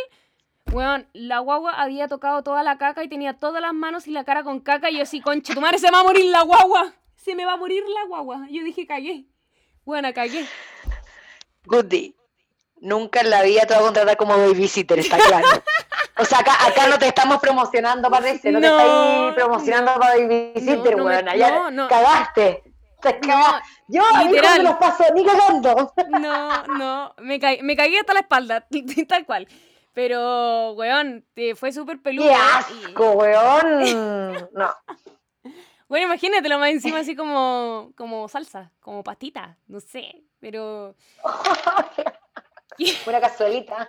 Weón, 0.73 1.07
la 1.13 1.41
guagua 1.41 1.73
había 1.73 2.09
tocado 2.09 2.43
toda 2.43 2.63
la 2.63 2.79
caca 2.79 3.05
y 3.05 3.09
tenía 3.09 3.35
todas 3.35 3.61
las 3.61 3.75
manos 3.75 4.07
y 4.07 4.13
la 4.13 4.25
cara 4.25 4.43
con 4.43 4.61
caca. 4.61 4.89
Y 4.91 4.97
yo 4.97 5.03
así, 5.03 5.21
concha, 5.21 5.53
tu 5.53 5.61
madre, 5.61 5.79
se 5.79 5.89
me 5.89 5.93
va 5.93 6.01
a 6.01 6.05
morir 6.05 6.25
la 6.31 6.41
guagua. 6.41 6.95
Se 7.17 7.35
me 7.35 7.45
va 7.45 7.53
a 7.53 7.57
morir 7.59 7.85
la 7.87 8.07
guagua. 8.07 8.47
Yo 8.51 8.65
dije, 8.65 8.87
cagué. 8.87 9.27
Bueno, 9.85 10.09
cagué. 10.15 10.47
Goody, 11.67 12.17
nunca 12.81 13.21
en 13.21 13.29
la 13.29 13.43
vida 13.43 13.67
te 13.67 13.75
voy 13.75 13.83
a 13.83 13.85
contratar 13.85 14.17
como 14.17 14.39
babysitter, 14.39 14.99
está 15.01 15.19
claro. 15.19 15.47
O 16.17 16.25
sea, 16.25 16.39
acá, 16.39 16.53
acá 16.67 16.89
no 16.89 16.99
te 16.99 17.09
estamos 17.09 17.41
promocionando, 17.41 18.11
parece, 18.11 18.51
no, 18.51 18.61
te 18.61 18.67
estáis 18.67 19.35
promocionando 19.35 20.01
para 20.01 20.15
babysitter, 20.17 20.97
no, 20.97 21.05
no 21.05 21.23
me- 21.23 21.39
ya 21.39 21.71
no, 21.71 21.89
no. 23.27 23.45
Yo 23.89 24.03
a 24.15 24.25
literal. 24.25 24.63
no 24.63 24.71
los 24.71 24.79
paso 24.79 25.05
ni 25.15 25.25
cagando. 25.25 25.93
No, 26.21 26.65
no, 26.79 27.15
me, 27.19 27.39
ca- 27.41 27.63
me 27.63 27.77
cagué 27.77 27.99
hasta 28.01 28.15
la 28.15 28.21
espalda, 28.21 28.67
tal 29.09 29.27
cual. 29.27 29.47
Pero, 29.93 30.73
weón, 30.73 31.25
te- 31.35 31.55
fue 31.55 31.71
súper 31.73 32.01
peludo. 32.03 32.27
¡Qué 32.27 32.33
y- 32.33 32.85
asco, 32.89 33.11
weón! 33.13 34.49
No. 34.53 34.75
Bueno, 35.87 36.07
imagínatelo 36.07 36.59
más 36.59 36.71
encima 36.71 37.01
así 37.01 37.15
como, 37.15 37.93
como 37.95 38.27
salsa, 38.27 38.73
como 38.81 39.05
pastita, 39.05 39.59
no 39.69 39.81
sé, 39.81 40.25
pero... 40.41 40.97
Una 43.07 43.21
cazuelita. 43.21 43.89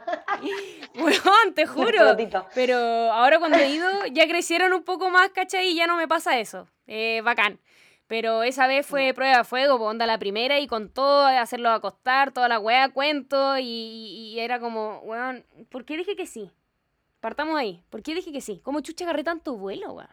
Weón, 0.95 1.53
te 1.55 1.65
juro. 1.65 2.15
Pero 2.53 2.77
ahora 3.11 3.39
cuando 3.39 3.57
he 3.57 3.69
ido, 3.69 3.89
ya 4.11 4.27
crecieron 4.27 4.73
un 4.73 4.83
poco 4.83 5.09
más, 5.09 5.29
¿cachai? 5.29 5.69
Y 5.69 5.75
ya 5.75 5.87
no 5.87 5.95
me 5.95 6.07
pasa 6.07 6.37
eso. 6.37 6.67
Eh, 6.85 7.21
bacán. 7.23 7.59
Pero 8.07 8.43
esa 8.43 8.67
vez 8.67 8.85
fue 8.85 9.13
prueba 9.13 9.39
de 9.39 9.43
fuego, 9.43 9.77
pues, 9.77 9.89
onda 9.89 10.05
la 10.05 10.19
primera 10.19 10.59
y 10.59 10.67
con 10.67 10.89
todo, 10.89 11.25
hacerlo 11.27 11.69
acostar, 11.71 12.31
toda 12.31 12.47
la 12.47 12.59
weá, 12.59 12.89
cuento. 12.93 13.57
Y, 13.57 13.63
y- 14.35 14.39
era 14.39 14.59
como, 14.59 14.99
weón, 14.99 15.45
¿por 15.69 15.85
qué 15.85 15.97
dije 15.97 16.15
que 16.15 16.27
sí? 16.27 16.51
Partamos 17.21 17.57
ahí. 17.57 17.83
¿Por 17.89 18.03
qué 18.03 18.15
dije 18.15 18.31
que 18.33 18.41
sí? 18.41 18.61
¿Cómo 18.63 18.81
chucha 18.81 19.05
agarré 19.05 19.23
tanto 19.23 19.57
vuelo, 19.57 19.93
weón? 19.93 20.09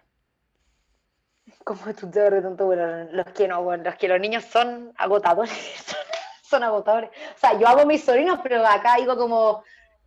Tú 1.99 2.11
te 2.11 2.21
agarras 2.21 2.43
tanto, 2.43 2.67
bueno, 2.67 3.05
los 3.13 3.27
que 3.27 3.47
no, 3.49 3.63
bueno, 3.63 3.85
los 3.85 3.95
que 3.97 4.09
los 4.09 4.21
niños 4.21 4.45
son 4.45 4.93
agotadores, 4.97 5.53
son 6.43 6.63
agotadores. 6.63 7.11
O 7.37 7.39
sea, 7.39 7.59
yo 7.59 7.67
hago 7.69 7.85
mis 7.87 8.05
sobrinos, 8.05 8.41
pero 8.43 8.67
acá 8.67 8.97
digo 8.97 9.17
como, 9.17 9.63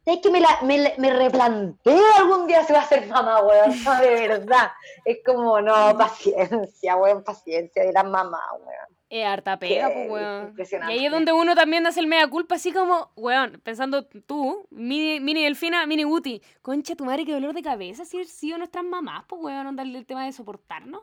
es 0.06 0.20
que 0.20 0.30
me, 0.30 0.40
la, 0.40 0.50
me, 0.64 0.78
la- 0.78 0.94
me 0.98 1.12
replanteo 1.12 2.04
algún 2.18 2.46
día 2.48 2.64
si 2.64 2.74
va 2.74 2.80
a 2.80 2.86
ser 2.88 3.08
mamá, 3.08 3.42
weón, 3.42 3.84
no, 3.84 3.96
de 4.02 4.28
verdad. 4.28 4.72
Es 5.04 5.18
como, 5.26 5.60
no, 5.62 5.98
paciencia, 5.98 6.96
weón, 6.96 7.24
paciencia 7.24 7.84
de 7.84 7.92
las 7.94 8.06
mamás, 8.06 8.42
weón. 8.60 8.96
Es 9.08 9.26
harta 9.26 9.58
pega, 9.58 9.88
pues, 9.94 10.10
weón. 10.10 10.44
Y 10.46 10.48
impresionante. 10.50 10.94
ahí 10.94 11.06
es 11.06 11.12
donde 11.12 11.32
uno 11.32 11.56
también 11.56 11.86
hace 11.88 12.00
el 12.00 12.08
mea 12.08 12.28
culpa, 12.28 12.56
así 12.56 12.72
como, 12.72 13.12
weón, 13.16 13.62
pensando 13.64 14.06
tú, 14.06 14.68
mini, 14.72 15.20
mini 15.20 15.44
Delfina, 15.44 15.86
mini 15.86 16.04
Guti, 16.04 16.42
concha 16.62 16.96
tu 16.96 17.06
madre, 17.06 17.26
qué 17.26 17.34
dolor 17.34 17.54
de 17.54 17.62
cabeza 17.62 18.04
si 18.06 18.24
sido 18.26 18.58
nuestras 18.58 18.84
mamás, 18.84 19.24
pues, 19.28 19.42
weón, 19.42 19.68
onda 19.68 19.84
el 19.84 20.06
tema 20.06 20.26
de 20.26 20.34
soportarnos. 20.34 21.02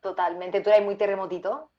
Totalmente, 0.00 0.60
tú 0.60 0.70
eres 0.70 0.84
muy 0.84 0.96
terremotito. 0.96 1.70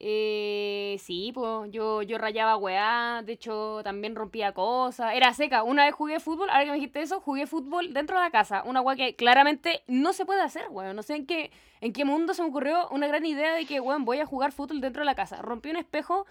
Eh, 0.00 0.96
sí, 1.00 1.32
pues 1.34 1.72
yo, 1.72 2.02
yo 2.02 2.18
rayaba 2.18 2.56
weá, 2.56 3.22
de 3.24 3.32
hecho 3.32 3.80
también 3.82 4.14
rompía 4.14 4.52
cosas, 4.52 5.14
era 5.14 5.34
seca. 5.34 5.64
Una 5.64 5.84
vez 5.86 5.94
jugué 5.94 6.20
fútbol, 6.20 6.50
ahora 6.50 6.64
que 6.64 6.70
me 6.70 6.76
dijiste 6.76 7.00
eso, 7.02 7.20
jugué 7.20 7.46
fútbol 7.46 7.92
dentro 7.92 8.16
de 8.16 8.22
la 8.22 8.30
casa, 8.30 8.62
una 8.64 8.80
weá 8.80 8.96
que 8.96 9.16
claramente 9.16 9.82
no 9.88 10.12
se 10.12 10.24
puede 10.24 10.40
hacer, 10.42 10.66
weón. 10.70 10.94
No 10.94 11.02
sé 11.02 11.16
en 11.16 11.26
qué, 11.26 11.50
en 11.80 11.92
qué 11.92 12.04
mundo 12.04 12.32
se 12.34 12.42
me 12.42 12.48
ocurrió 12.48 12.88
una 12.90 13.08
gran 13.08 13.26
idea 13.26 13.54
de 13.54 13.66
que, 13.66 13.80
weón, 13.80 14.04
voy 14.04 14.20
a 14.20 14.26
jugar 14.26 14.52
fútbol 14.52 14.80
dentro 14.80 15.02
de 15.02 15.06
la 15.06 15.16
casa. 15.16 15.42
Rompí 15.42 15.70
un 15.70 15.76
espejo 15.76 16.26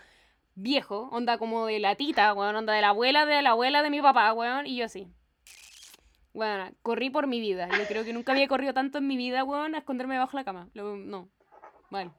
viejo, 0.56 1.10
onda 1.12 1.38
como 1.38 1.66
de 1.66 1.80
la 1.80 1.96
tita, 1.96 2.34
weón, 2.34 2.56
onda 2.56 2.74
de 2.74 2.82
la 2.82 2.90
abuela 2.90 3.26
de 3.26 3.42
la 3.42 3.52
abuela 3.52 3.84
de 3.84 3.90
mi 3.90 4.02
papá, 4.02 4.32
weón, 4.34 4.66
y 4.66 4.78
yo 4.78 4.86
así. 4.86 5.08
Bueno, 6.34 6.70
corrí 6.84 7.10
por 7.10 7.28
mi 7.28 7.42
vida. 7.42 7.68
Yo 7.78 7.86
creo 7.88 8.06
que 8.06 8.14
nunca 8.14 8.32
había 8.32 8.48
corrido 8.48 8.74
tanto 8.74 9.00
en 9.00 9.08
mi 9.08 9.18
vida, 9.18 9.44
weón, 9.44 9.76
a 9.76 9.80
esconderme 9.80 10.14
debajo 10.14 10.38
de 10.38 10.42
la 10.42 10.46
cama. 10.46 10.70
No. 10.74 11.28
Vale. 11.90 12.12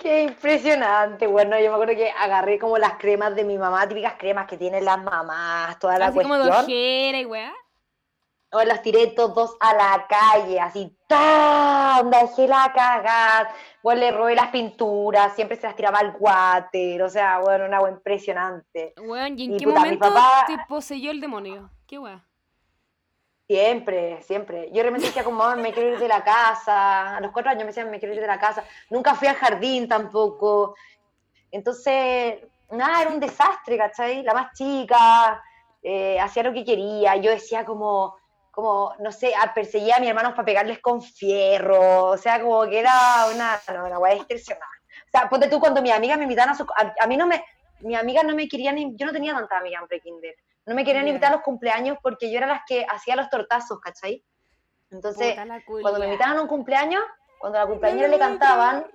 Qué 0.00 0.22
impresionante, 0.22 1.26
bueno, 1.26 1.58
yo 1.60 1.68
me 1.68 1.74
acuerdo 1.74 1.94
que 1.94 2.10
agarré 2.10 2.58
como 2.58 2.78
las 2.78 2.94
cremas 2.94 3.34
de 3.36 3.44
mi 3.44 3.58
mamá, 3.58 3.86
típicas 3.86 4.14
cremas 4.18 4.46
que 4.46 4.56
tienen 4.56 4.84
las 4.84 4.96
mamás, 5.02 5.78
toda 5.78 5.98
la 5.98 6.06
Así 6.06 6.20
como 6.22 6.36
cuestión. 6.38 6.64
ojera 6.64 7.18
y 7.20 7.24
weá. 7.26 7.52
O 8.52 8.62
las 8.64 8.82
tiré 8.82 9.08
todos 9.08 9.56
a 9.60 9.74
la 9.74 10.06
calle, 10.08 10.58
así, 10.58 10.96
¡tam! 11.06 12.10
Dejé 12.10 12.48
la 12.48 12.72
cagada. 12.74 13.54
Bueno, 13.82 14.00
le 14.00 14.10
robé 14.10 14.34
las 14.34 14.48
pinturas, 14.48 15.34
siempre 15.36 15.56
se 15.56 15.66
las 15.66 15.76
tiraba 15.76 15.98
al 15.98 16.16
water, 16.18 17.02
o 17.02 17.08
sea, 17.10 17.38
bueno, 17.40 17.66
una 17.66 17.76
agua 17.76 17.90
impresionante. 17.90 18.94
Weón, 18.96 19.38
¿y 19.38 19.44
en 19.44 19.54
Y 19.54 19.56
qué 19.58 19.64
puta, 19.66 19.80
momento 19.80 20.08
papá- 20.08 20.44
te 20.46 20.56
poseyó 20.66 21.10
el 21.10 21.20
demonio? 21.20 21.70
¿Qué 21.86 21.98
weá? 21.98 22.26
Siempre, 23.50 24.22
siempre. 24.22 24.68
Yo 24.70 24.80
realmente 24.80 25.08
decía 25.08 25.24
como, 25.24 25.38
"Mamá, 25.38 25.56
me 25.56 25.72
quiero 25.72 25.94
ir 25.94 25.98
de 25.98 26.06
la 26.06 26.22
casa. 26.22 27.16
A 27.16 27.20
los 27.20 27.32
cuatro 27.32 27.50
años 27.50 27.64
me 27.64 27.70
decían, 27.70 27.90
me 27.90 27.98
quiero 27.98 28.14
ir 28.14 28.20
de 28.20 28.26
la 28.28 28.38
casa. 28.38 28.62
Nunca 28.90 29.16
fui 29.16 29.26
al 29.26 29.34
jardín 29.34 29.88
tampoco. 29.88 30.76
Entonces, 31.50 32.38
nada, 32.70 33.02
era 33.02 33.10
un 33.10 33.18
desastre, 33.18 33.76
¿cachai? 33.76 34.22
La 34.22 34.34
más 34.34 34.52
chica, 34.52 35.42
eh, 35.82 36.20
hacía 36.20 36.44
lo 36.44 36.52
que 36.52 36.64
quería. 36.64 37.16
Yo 37.16 37.32
decía 37.32 37.64
como, 37.64 38.16
como, 38.52 38.94
no 39.00 39.10
sé, 39.10 39.32
perseguía 39.52 39.96
a 39.96 39.98
mis 39.98 40.10
hermanos 40.10 40.34
para 40.34 40.44
pegarles 40.44 40.78
con 40.78 41.02
fierro. 41.02 42.04
O 42.10 42.16
sea, 42.16 42.40
como 42.40 42.68
que 42.68 42.78
era 42.78 43.26
una, 43.34 43.60
no, 43.74 43.84
una 43.86 43.98
weá 43.98 44.14
distorsionada. 44.14 44.70
O 45.08 45.10
sea, 45.10 45.28
ponte 45.28 45.48
tú 45.48 45.58
cuando 45.58 45.82
mis 45.82 45.92
amigas 45.92 46.18
me 46.18 46.22
invitaban 46.22 46.50
a 46.50 46.54
su... 46.54 46.64
A, 47.00 47.06
mí 47.08 47.16
no 47.16 47.26
me... 47.26 47.44
Mis 47.80 47.98
amigas 47.98 48.22
no 48.24 48.36
me 48.36 48.46
querían... 48.46 48.96
Yo 48.96 49.06
no 49.06 49.12
tenía 49.12 49.34
tantas 49.34 49.58
amigas 49.58 49.82
en 49.82 49.88
pre-kinder. 49.88 50.36
No 50.70 50.76
me 50.76 50.84
querían 50.84 51.08
invitar 51.08 51.32
a 51.32 51.34
los 51.34 51.42
cumpleaños 51.42 51.98
porque 52.00 52.30
yo 52.30 52.38
era 52.38 52.46
las 52.46 52.62
que 52.64 52.86
hacía 52.88 53.16
los 53.16 53.28
tortazos, 53.28 53.80
¿cachai? 53.80 54.24
Entonces, 54.88 55.34
cuando 55.66 55.98
me 55.98 56.04
invitaban 56.04 56.36
a 56.36 56.42
un 56.42 56.46
cumpleaños, 56.46 57.02
cuando 57.40 57.58
a 57.58 57.62
la 57.62 57.66
cumpleañera 57.66 58.06
le 58.06 58.20
cantaban, 58.20 58.86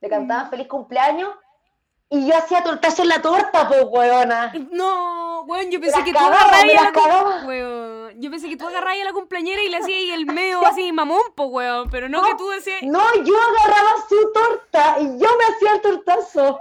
le 0.00 0.08
cantaban 0.08 0.50
feliz 0.50 0.66
cumpleaños, 0.66 1.32
y 2.08 2.26
yo 2.26 2.36
hacía 2.36 2.64
tortazo 2.64 3.02
en 3.02 3.10
la 3.10 3.22
torta, 3.22 3.68
pues, 3.68 3.84
weona. 3.88 4.52
No, 4.72 5.42
weón, 5.42 5.70
yo 5.70 5.78
pensé 5.78 5.98
las 5.98 6.04
que 6.04 6.12
tú 6.12 6.18
agarrabas 6.18 6.64
me 6.64 6.76
a 6.76 6.90
la 6.90 7.46
weón. 7.46 8.20
Yo 8.20 8.28
pensé 8.28 8.48
que 8.48 8.56
tú 8.56 8.66
agarrabas 8.66 9.00
a 9.00 9.04
la 9.04 9.12
cumpleañera 9.12 9.62
y 9.62 9.68
le 9.68 9.76
hacías 9.76 10.18
el 10.18 10.26
medio 10.26 10.60
así 10.66 10.90
mamón, 10.90 11.22
po, 11.36 11.44
weón. 11.44 11.90
Pero 11.90 12.08
no, 12.08 12.24
que 12.24 12.34
tú 12.34 12.48
decías. 12.48 12.82
No, 12.82 13.04
yo 13.22 13.34
agarraba 13.38 13.90
su 14.08 14.32
torta 14.32 14.96
y 14.98 15.04
yo 15.16 15.28
me 15.38 15.54
hacía 15.54 15.74
el 15.74 15.80
tortazo. 15.80 16.60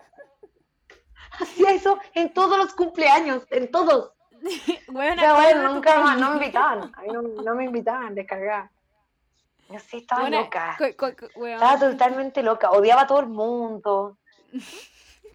Hacía 1.39 1.71
eso 1.71 1.97
en 2.13 2.31
todos 2.33 2.55
los 2.55 2.75
cumpleaños, 2.75 3.47
en 3.49 3.71
todos. 3.71 4.11
Weón, 4.89 5.17
Ya, 5.17 5.33
bueno, 5.33 5.73
nunca 5.73 5.99
más, 5.99 6.17
no 6.19 6.29
me 6.29 6.35
invitaban. 6.37 6.91
A 6.95 7.01
mí 7.01 7.07
no, 7.11 7.21
no 7.21 7.55
me 7.55 7.65
invitaban, 7.65 8.15
descargar. 8.15 8.69
No 9.69 9.79
sé, 9.79 9.97
estaba 9.97 10.23
Weona, 10.23 10.41
loca. 10.41 10.77
weón. 11.35 11.53
Estaba 11.53 11.79
totalmente 11.79 12.41
loca. 12.43 12.71
Odiaba 12.71 13.01
a 13.03 13.07
todo 13.07 13.19
el 13.19 13.27
mundo. 13.27 14.17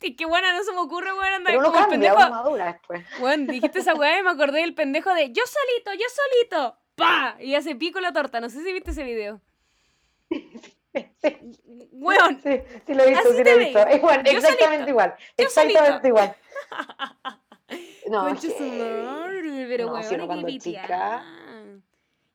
Y 0.01 0.17
qué 0.17 0.27
buena, 0.27 0.53
no 0.53 0.63
se 0.65 0.73
me 0.73 0.79
ocurre, 0.81 1.13
weón, 1.13 1.33
andar 1.35 1.55
como 1.55 1.79
el 1.79 1.87
pendejo. 1.87 2.17
madura 2.19 2.67
después. 2.73 3.07
Weón, 3.21 3.47
dijiste 3.47 3.79
esa 3.79 3.95
weá 3.95 4.19
y 4.19 4.23
me 4.23 4.31
acordé 4.31 4.61
del 4.61 4.75
pendejo 4.75 5.15
de 5.15 5.33
yo 5.33 5.43
solito, 5.47 5.93
yo 5.95 6.07
solito. 6.11 6.77
¡Pa! 6.97 7.37
Y 7.41 7.55
hace 7.55 7.75
pico 7.75 8.01
la 8.01 8.13
torta. 8.13 8.41
No 8.41 8.51
sé 8.51 8.63
si 8.63 8.73
viste 8.73 8.91
ese 8.91 9.03
video. 9.05 9.41
Sí, 10.31 10.61
Weón, 11.93 12.41
sí, 12.43 12.61
sí 12.87 12.95
lo 12.95 13.03
he 13.05 13.11
visto, 13.11 13.33
sí 13.33 13.43
lo 13.45 13.51
he 13.51 13.59
visto. 13.59 13.79
Igual, 13.97 14.25
Yo 14.25 14.33
exactamente 14.33 14.69
solito. 14.77 14.91
igual. 14.91 15.15
Yo 15.39 15.45
exactamente 15.45 15.89
solito. 15.91 16.09
igual. 16.09 16.37
No, 18.11 18.25
Concha 18.25 18.49
su 18.49 18.63
madre, 18.65 19.67
pero 19.69 19.87
No, 19.87 19.93
weón, 19.95 20.05
si 20.05 20.17
cuando 20.27 20.49
chica- 20.59 21.25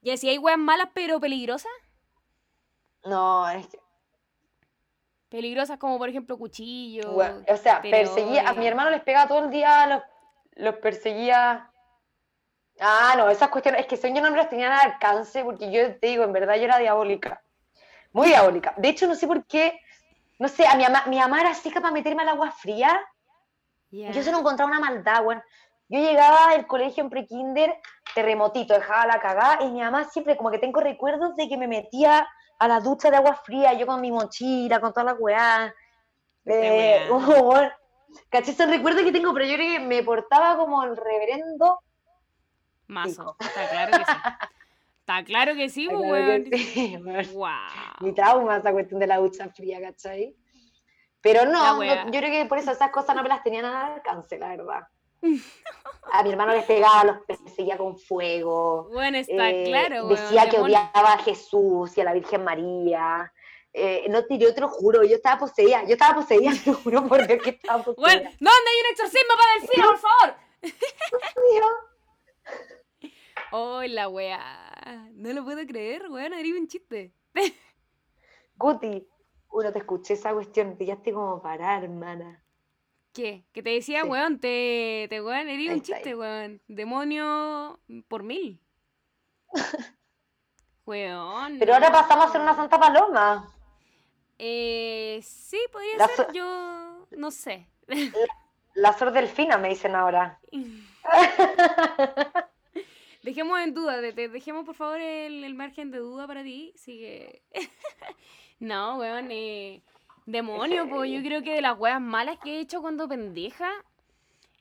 Y 0.02 0.12
así 0.12 0.30
hay 0.30 0.38
weas 0.38 0.58
malas 0.58 0.90
pero 0.94 1.20
peligrosas. 1.20 1.72
No, 3.06 3.50
es 3.50 3.68
que, 3.68 3.80
Peligrosas 5.30 5.78
como 5.78 5.98
por 6.00 6.10
ejemplo 6.10 6.38
cuchillo. 6.38 7.12
bueno, 7.12 7.44
o 7.48 7.58
sea, 7.58 7.82
perseguía, 7.82 8.50
a 8.50 8.54
mi 8.54 8.66
hermano 8.68 8.90
les 8.90 9.02
pegaba 9.04 9.28
todo 9.28 9.46
el 9.46 9.52
día, 9.52 9.86
los, 9.86 10.02
los 10.56 10.76
perseguía. 10.78 11.70
Ah, 12.80 13.14
no, 13.16 13.30
esas 13.30 13.50
cuestiones, 13.50 13.82
es 13.82 13.88
que 13.88 13.98
son 13.98 14.16
yo 14.16 14.22
no 14.22 14.32
me 14.32 14.38
las 14.38 14.50
tenían 14.50 14.72
al 14.72 14.92
alcance, 14.94 15.44
porque 15.44 15.72
yo 15.72 15.96
te 16.00 16.08
digo, 16.08 16.24
en 16.24 16.34
verdad 16.34 16.56
yo 16.56 16.64
era 16.64 16.80
diabólica. 16.80 17.44
Muy 18.12 18.30
diabólica. 18.30 18.74
De 18.78 18.90
hecho, 18.90 19.06
no 19.06 19.14
sé 19.16 19.28
por 19.28 19.46
qué, 19.46 19.80
no 20.40 20.48
sé, 20.48 20.66
a 20.66 20.76
mi 20.76 20.84
mamá, 20.84 21.04
mi 21.08 21.20
mamá 21.20 21.42
era 21.42 21.54
seca 21.54 21.80
para 21.80 21.94
meterme 21.94 22.24
al 22.24 22.30
agua 22.30 22.52
fría. 22.52 23.00
Ya. 23.92 24.12
Yo 24.12 24.24
se 24.24 24.32
lo 24.32 24.40
encontraba 24.40 24.72
una 24.72 24.80
maldad, 24.80 25.26
weón. 25.26 25.42
Yo 25.88 26.00
llegaba 26.00 26.52
del 26.54 26.68
colegio 26.68 27.04
en 27.04 27.10
pre-kinder, 27.10 27.76
terremotito, 28.14 28.76
dejaba 28.76 29.08
la 29.08 29.20
cagada, 29.20 29.64
y 29.64 29.72
mi 29.72 29.80
mamá 29.82 30.04
siempre 30.06 30.38
como 30.38 30.52
que 30.52 30.60
tengo 30.60 30.80
recuerdos 30.80 31.36
de 31.36 31.50
que 31.50 31.58
me 31.58 31.68
metía 31.68 32.28
a 32.60 32.68
la 32.68 32.80
ducha 32.80 33.10
de 33.10 33.18
agua 33.18 33.36
fría, 33.44 33.74
yo 33.74 33.88
con 33.88 34.00
mi 34.00 34.12
mochila, 34.12 34.80
con 34.80 34.94
toda 34.94 35.06
la 35.06 35.14
weá. 35.14 35.74
Eh, 36.46 37.06
como, 37.10 37.28
weón, 37.50 37.72
¿Cachai? 38.30 38.54
Ese 38.54 38.66
recuerdo 38.66 39.04
que 39.04 39.12
tengo, 39.12 39.34
pero 39.34 39.46
yo 39.46 39.56
creo 39.56 39.80
que 39.80 39.86
me 39.86 40.04
portaba 40.04 40.58
como 40.58 40.84
el 40.84 40.96
reverendo. 40.96 41.80
Mazo. 42.88 43.36
Está 43.40 43.70
claro 43.70 43.98
que 43.98 44.06
sí. 44.06 44.18
Está 45.00 45.24
claro 45.24 45.56
que 45.56 45.70
sí, 45.70 45.88
pues, 45.88 46.02
Claro 46.02 46.14
weón. 46.14 46.46
sí. 46.52 46.98
Wow. 47.34 47.50
Mi 48.02 48.14
trauma, 48.14 48.58
esa 48.58 48.72
cuestión 48.72 49.00
de 49.00 49.08
la 49.08 49.18
ducha 49.18 49.50
fría, 49.50 49.80
¿cachai? 49.82 50.36
Pero 51.22 51.46
no, 51.46 51.78
wea. 51.78 52.06
no, 52.06 52.12
yo 52.12 52.20
creo 52.20 52.32
que 52.32 52.46
por 52.48 52.58
eso 52.58 52.72
esas 52.72 52.92
cosas 52.92 53.16
no 53.16 53.24
me 53.24 53.30
las 53.30 53.44
tenían 53.44 53.66
al 53.66 53.94
alcance, 53.94 54.38
la 54.38 54.50
verdad. 54.50 54.88
A 56.12 56.24
mi 56.24 56.32
hermano 56.32 56.54
les 56.54 56.66
pegaba, 56.66 57.04
los 57.04 57.18
perseguía 57.26 57.78
con 57.78 57.98
fuego. 57.98 58.90
Bueno, 58.92 59.18
está 59.18 59.50
eh, 59.50 59.66
claro, 59.66 60.08
weón. 60.08 60.10
decía 60.10 60.50
que 60.50 60.60
odiaba 60.60 61.14
a 61.14 61.18
Jesús 61.20 61.96
y 61.98 62.02
a 62.02 62.06
la 62.06 62.14
Virgen 62.14 62.44
María. 62.44 63.32
Eh, 63.72 64.08
no 64.10 64.26
tiré, 64.26 64.52
te 64.54 64.62
lo 64.62 64.70
juro, 64.70 65.04
yo 65.04 65.18
estaba 65.18 65.40
poseída, 65.40 65.84
yo 65.84 65.94
estaba 65.94 66.16
poseída, 66.16 66.52
te 66.64 66.72
lo 66.72 66.78
juro 66.78 67.08
por 67.08 67.28
Dios 67.28 67.44
que 67.44 67.52
estaba 67.52 67.84
poseída. 67.84 68.08
Weón, 68.08 68.24
¿dónde 68.24 68.70
hay 68.70 68.80
un 68.80 68.92
exorcismo 68.92 69.34
para 69.38 69.54
Delfina, 69.60 69.86
por 69.86 69.98
favor? 69.98 70.36
Oh, 73.52 73.82
la 73.82 74.08
weá. 74.10 75.10
No 75.14 75.34
lo 75.34 75.44
puedo 75.44 75.66
creer, 75.66 76.08
weón. 76.10 76.34
Eres 76.34 76.52
un 76.52 76.68
chiste. 76.68 77.16
Guti, 78.56 79.08
uno 79.52 79.72
te 79.72 79.80
escuché 79.80 80.14
esa 80.14 80.34
cuestión, 80.34 80.78
te 80.78 80.86
quedaste 80.86 81.12
como 81.14 81.42
parar, 81.42 81.84
hermana. 81.84 82.44
¿Qué? 83.14 83.44
Que 83.52 83.64
te 83.64 83.72
decía, 83.72 84.04
Sí. 84.04 84.08
weón, 84.08 84.40
te, 84.40 85.08
te 85.10 85.22
weón, 85.22 85.48
Ahí 85.48 85.70
un 85.70 85.82
chiste, 85.82 86.16
weón. 86.16 86.62
Demonio 86.68 87.80
por 88.08 88.24
mil. 88.24 88.62
Weón. 90.86 91.58
Pero 91.60 91.74
ahora 91.76 91.92
pasamos 91.92 92.26
a 92.28 92.32
ser 92.32 92.42
una 92.42 92.56
santa 92.56 92.80
paloma. 92.80 93.54
Eh, 94.40 95.20
sí, 95.24 95.60
podría 95.72 95.98
La 95.98 96.08
ser. 96.08 96.16
so- 96.16 96.32
Yo 96.34 97.08
no 97.12 97.30
sé. 97.30 97.68
La 98.74 98.94
sor 98.98 99.12
delfina 99.12 99.58
me 99.60 99.70
dicen 99.70 99.94
ahora. 99.96 100.40
Dejemos 103.22 103.60
en 103.60 103.74
duda, 103.74 104.00
de- 104.02 104.14
de- 104.14 104.30
dejemos 104.30 104.66
por 104.66 104.74
favor 104.76 105.00
el, 105.00 105.44
el 105.44 105.54
margen 105.54 105.92
de 105.92 106.00
duda 106.00 106.26
para 106.26 106.42
ti. 106.44 106.74
Sigue. 106.76 107.44
no, 108.60 108.98
weón, 108.98 109.30
eh, 109.32 109.82
demonio, 110.26 110.88
pues 110.90 111.12
yo 111.12 111.22
creo 111.22 111.42
que 111.44 111.54
de 111.54 111.62
las 111.62 111.78
weas 111.78 112.02
malas 112.02 112.38
que 112.44 112.58
he 112.58 112.60
hecho 112.60 112.82
cuando 112.82 113.08
pendeja. 113.08 113.70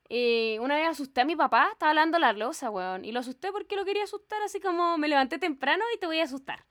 eh, 0.09 0.59
una 0.61 0.77
vez 0.77 0.89
asusté 0.89 1.21
a 1.21 1.25
mi 1.25 1.37
papá, 1.37 1.69
estaba 1.73 1.91
hablando 1.91 2.19
la 2.19 2.33
losa, 2.33 2.71
weón. 2.71 3.05
Y 3.05 3.13
lo 3.13 3.21
asusté 3.21 3.53
porque 3.53 3.77
lo 3.77 3.85
quería 3.85 4.05
asustar, 4.05 4.41
así 4.43 4.61
como 4.61 4.97
me 4.99 5.09
levanté 5.09 5.39
temprano 5.39 5.85
y 5.95 5.99
te 5.99 6.07
voy 6.07 6.21
a 6.21 6.25
asustar. 6.25 6.65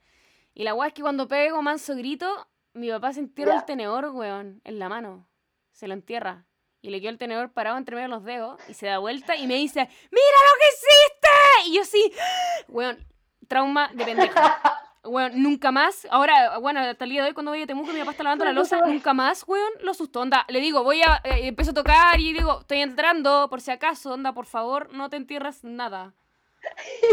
Y 0.54 0.64
la 0.64 0.74
wea 0.74 0.88
es 0.88 0.94
que 0.94 1.02
cuando 1.02 1.28
pego 1.28 1.62
manso 1.62 1.94
grito, 1.94 2.48
mi 2.74 2.90
papá 2.90 3.12
se 3.12 3.20
entierra 3.20 3.56
el 3.56 3.64
tenedor, 3.64 4.06
weón, 4.06 4.60
en 4.64 4.78
la 4.80 4.88
mano. 4.88 5.28
Se 5.72 5.86
lo 5.86 5.94
entierra. 5.94 6.46
Y 6.80 6.90
le 6.90 7.00
quedó 7.00 7.10
el 7.10 7.18
tenedor 7.18 7.52
parado 7.52 7.76
entre 7.76 7.94
medio 7.96 8.08
de 8.08 8.14
los 8.14 8.24
dedos 8.24 8.60
y 8.68 8.74
se 8.74 8.86
da 8.86 8.98
vuelta 8.98 9.36
y 9.36 9.46
me 9.46 9.54
dice, 9.54 9.80
¡Mira 9.80 10.38
lo 10.46 10.52
que 10.60 10.66
hiciste! 10.68 11.68
Y 11.70 11.76
yo 11.76 11.84
sí, 11.84 12.12
weón, 12.68 12.98
trauma 13.46 13.90
de 13.94 14.04
pendeja. 14.04 14.60
Weón, 15.08 15.42
nunca 15.42 15.70
más, 15.72 16.06
ahora, 16.10 16.58
bueno, 16.58 16.80
hasta 16.80 17.04
el 17.04 17.10
día 17.10 17.22
de 17.22 17.28
hoy 17.28 17.34
cuando 17.34 17.50
voy 17.52 17.62
a 17.62 17.66
Temuco 17.66 17.92
mi 17.92 17.98
papá 18.00 18.10
está 18.12 18.22
lavando 18.22 18.44
la 18.44 18.52
losa, 18.52 18.80
nunca 18.86 19.14
más, 19.14 19.44
weón, 19.48 19.70
lo 19.80 19.90
asustó, 19.90 20.20
onda, 20.20 20.44
le 20.48 20.60
digo, 20.60 20.82
voy 20.84 21.00
a, 21.02 21.20
eh, 21.24 21.48
empiezo 21.48 21.70
a 21.72 21.74
tocar 21.74 22.20
y 22.20 22.32
digo, 22.32 22.60
estoy 22.60 22.82
entrando, 22.82 23.48
por 23.50 23.60
si 23.60 23.70
acaso, 23.70 24.12
onda, 24.12 24.32
por 24.32 24.46
favor, 24.46 24.92
no 24.92 25.08
te 25.10 25.16
entierras 25.16 25.64
nada. 25.64 26.12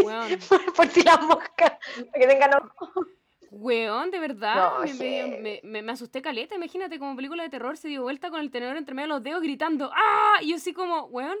Weón, 0.04 0.28
por 0.76 0.86
si 0.88 1.02
las 1.02 1.20
moscas, 1.22 1.72
para 1.96 2.12
que 2.12 2.26
tengan 2.26 2.50
ojo. 2.54 3.06
weón, 3.50 4.10
de 4.10 4.18
verdad, 4.18 4.54
No, 4.56 4.78
me, 4.84 4.94
me- 4.94 5.38
me- 5.40 5.60
me- 5.62 5.82
me 5.82 5.92
asusté 5.92 6.20
caleta, 6.20 6.54
imagínate, 6.56 6.98
como 6.98 7.16
película 7.16 7.42
de 7.42 7.48
terror, 7.48 7.76
se 7.76 7.88
dio 7.88 8.02
vuelta 8.02 8.30
con 8.30 8.40
el 8.40 8.50
tenedor 8.50 8.76
entre 8.76 8.94
medio 8.94 9.06
de 9.08 9.14
los 9.14 9.22
dedos 9.22 9.42
gritando, 9.42 9.90
¡ah! 9.94 10.38
Y 10.42 10.50
yo 10.50 10.56
así 10.56 10.72
como, 10.72 11.04
weón, 11.06 11.38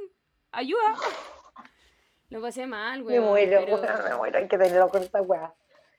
ayuda. 0.52 0.94
Lo 2.30 2.40
pasé 2.40 2.66
mal, 2.66 3.00
Me 3.04 3.20
weón. 3.20 3.24
muero, 3.26 3.60
pero, 3.64 3.76
weón, 3.76 4.04
me 4.08 4.16
muero, 4.16 4.38
hay 4.38 4.48
que 4.48 4.58
tenerlo 4.58 4.88
con 4.88 5.02
esa 5.02 5.22
weá. 5.22 5.52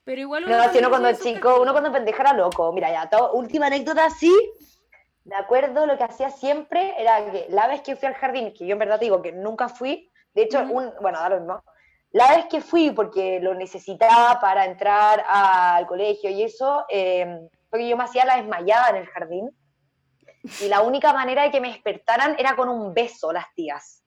Pero 0.08 0.22
igual 0.22 0.46
No, 0.48 0.72
si 0.72 0.78
uno 0.80 0.90
cuando 0.90 1.12
chico, 1.12 1.60
uno 1.62 1.74
cuando 1.74 1.92
pendeja 1.92 2.22
era 2.22 2.32
loco. 2.32 2.72
Mira, 2.72 2.90
ya, 2.90 3.10
todo- 3.10 3.34
última 3.34 3.68
anécdota 3.68 4.06
así. 4.06 4.34
De 5.26 5.36
acuerdo, 5.36 5.86
lo 5.86 5.98
que 5.98 6.06
hacía 6.06 6.30
siempre 6.30 6.94
era 6.98 7.30
que 7.30 7.48
la 7.50 7.68
vez 7.68 7.82
que 7.82 7.98
fui 7.98 8.08
al 8.08 8.14
jardín, 8.14 8.54
que 8.54 8.66
yo 8.66 8.72
en 8.72 8.80
verdad 8.80 9.00
te 9.00 9.04
digo 9.04 9.22
que 9.22 9.34
nunca 9.34 9.68
fui, 9.68 10.10
de 10.34 10.44
hecho, 10.44 10.60
un, 10.62 10.94
bueno, 11.02 11.28
lo 11.28 11.40
mismo. 11.40 11.62
La 12.12 12.38
vez 12.38 12.46
que 12.46 12.62
fui, 12.62 12.92
porque 12.92 13.42
lo 13.42 13.54
necesitaba 13.54 14.40
para 14.40 14.64
entrar 14.64 15.26
al 15.28 15.86
colegio 15.86 16.30
y 16.30 16.42
eso, 16.42 16.86
eh, 16.88 17.42
porque 17.70 17.90
yo 17.90 17.98
me 17.98 18.06
hacía 18.06 18.24
la 18.24 18.38
desmayada 18.38 18.92
en 18.92 18.96
el 18.96 19.08
jardín. 19.08 19.50
Y 20.62 20.70
la 20.70 20.84
única 20.84 21.12
manera 21.12 21.44
de 21.44 21.52
que 21.52 21.60
me 21.60 21.68
despertaran 21.68 22.38
era 22.40 22.56
con 22.56 22.70
un 22.70 22.94
beso, 22.94 23.34
las 23.34 23.54
tías. 23.54 24.06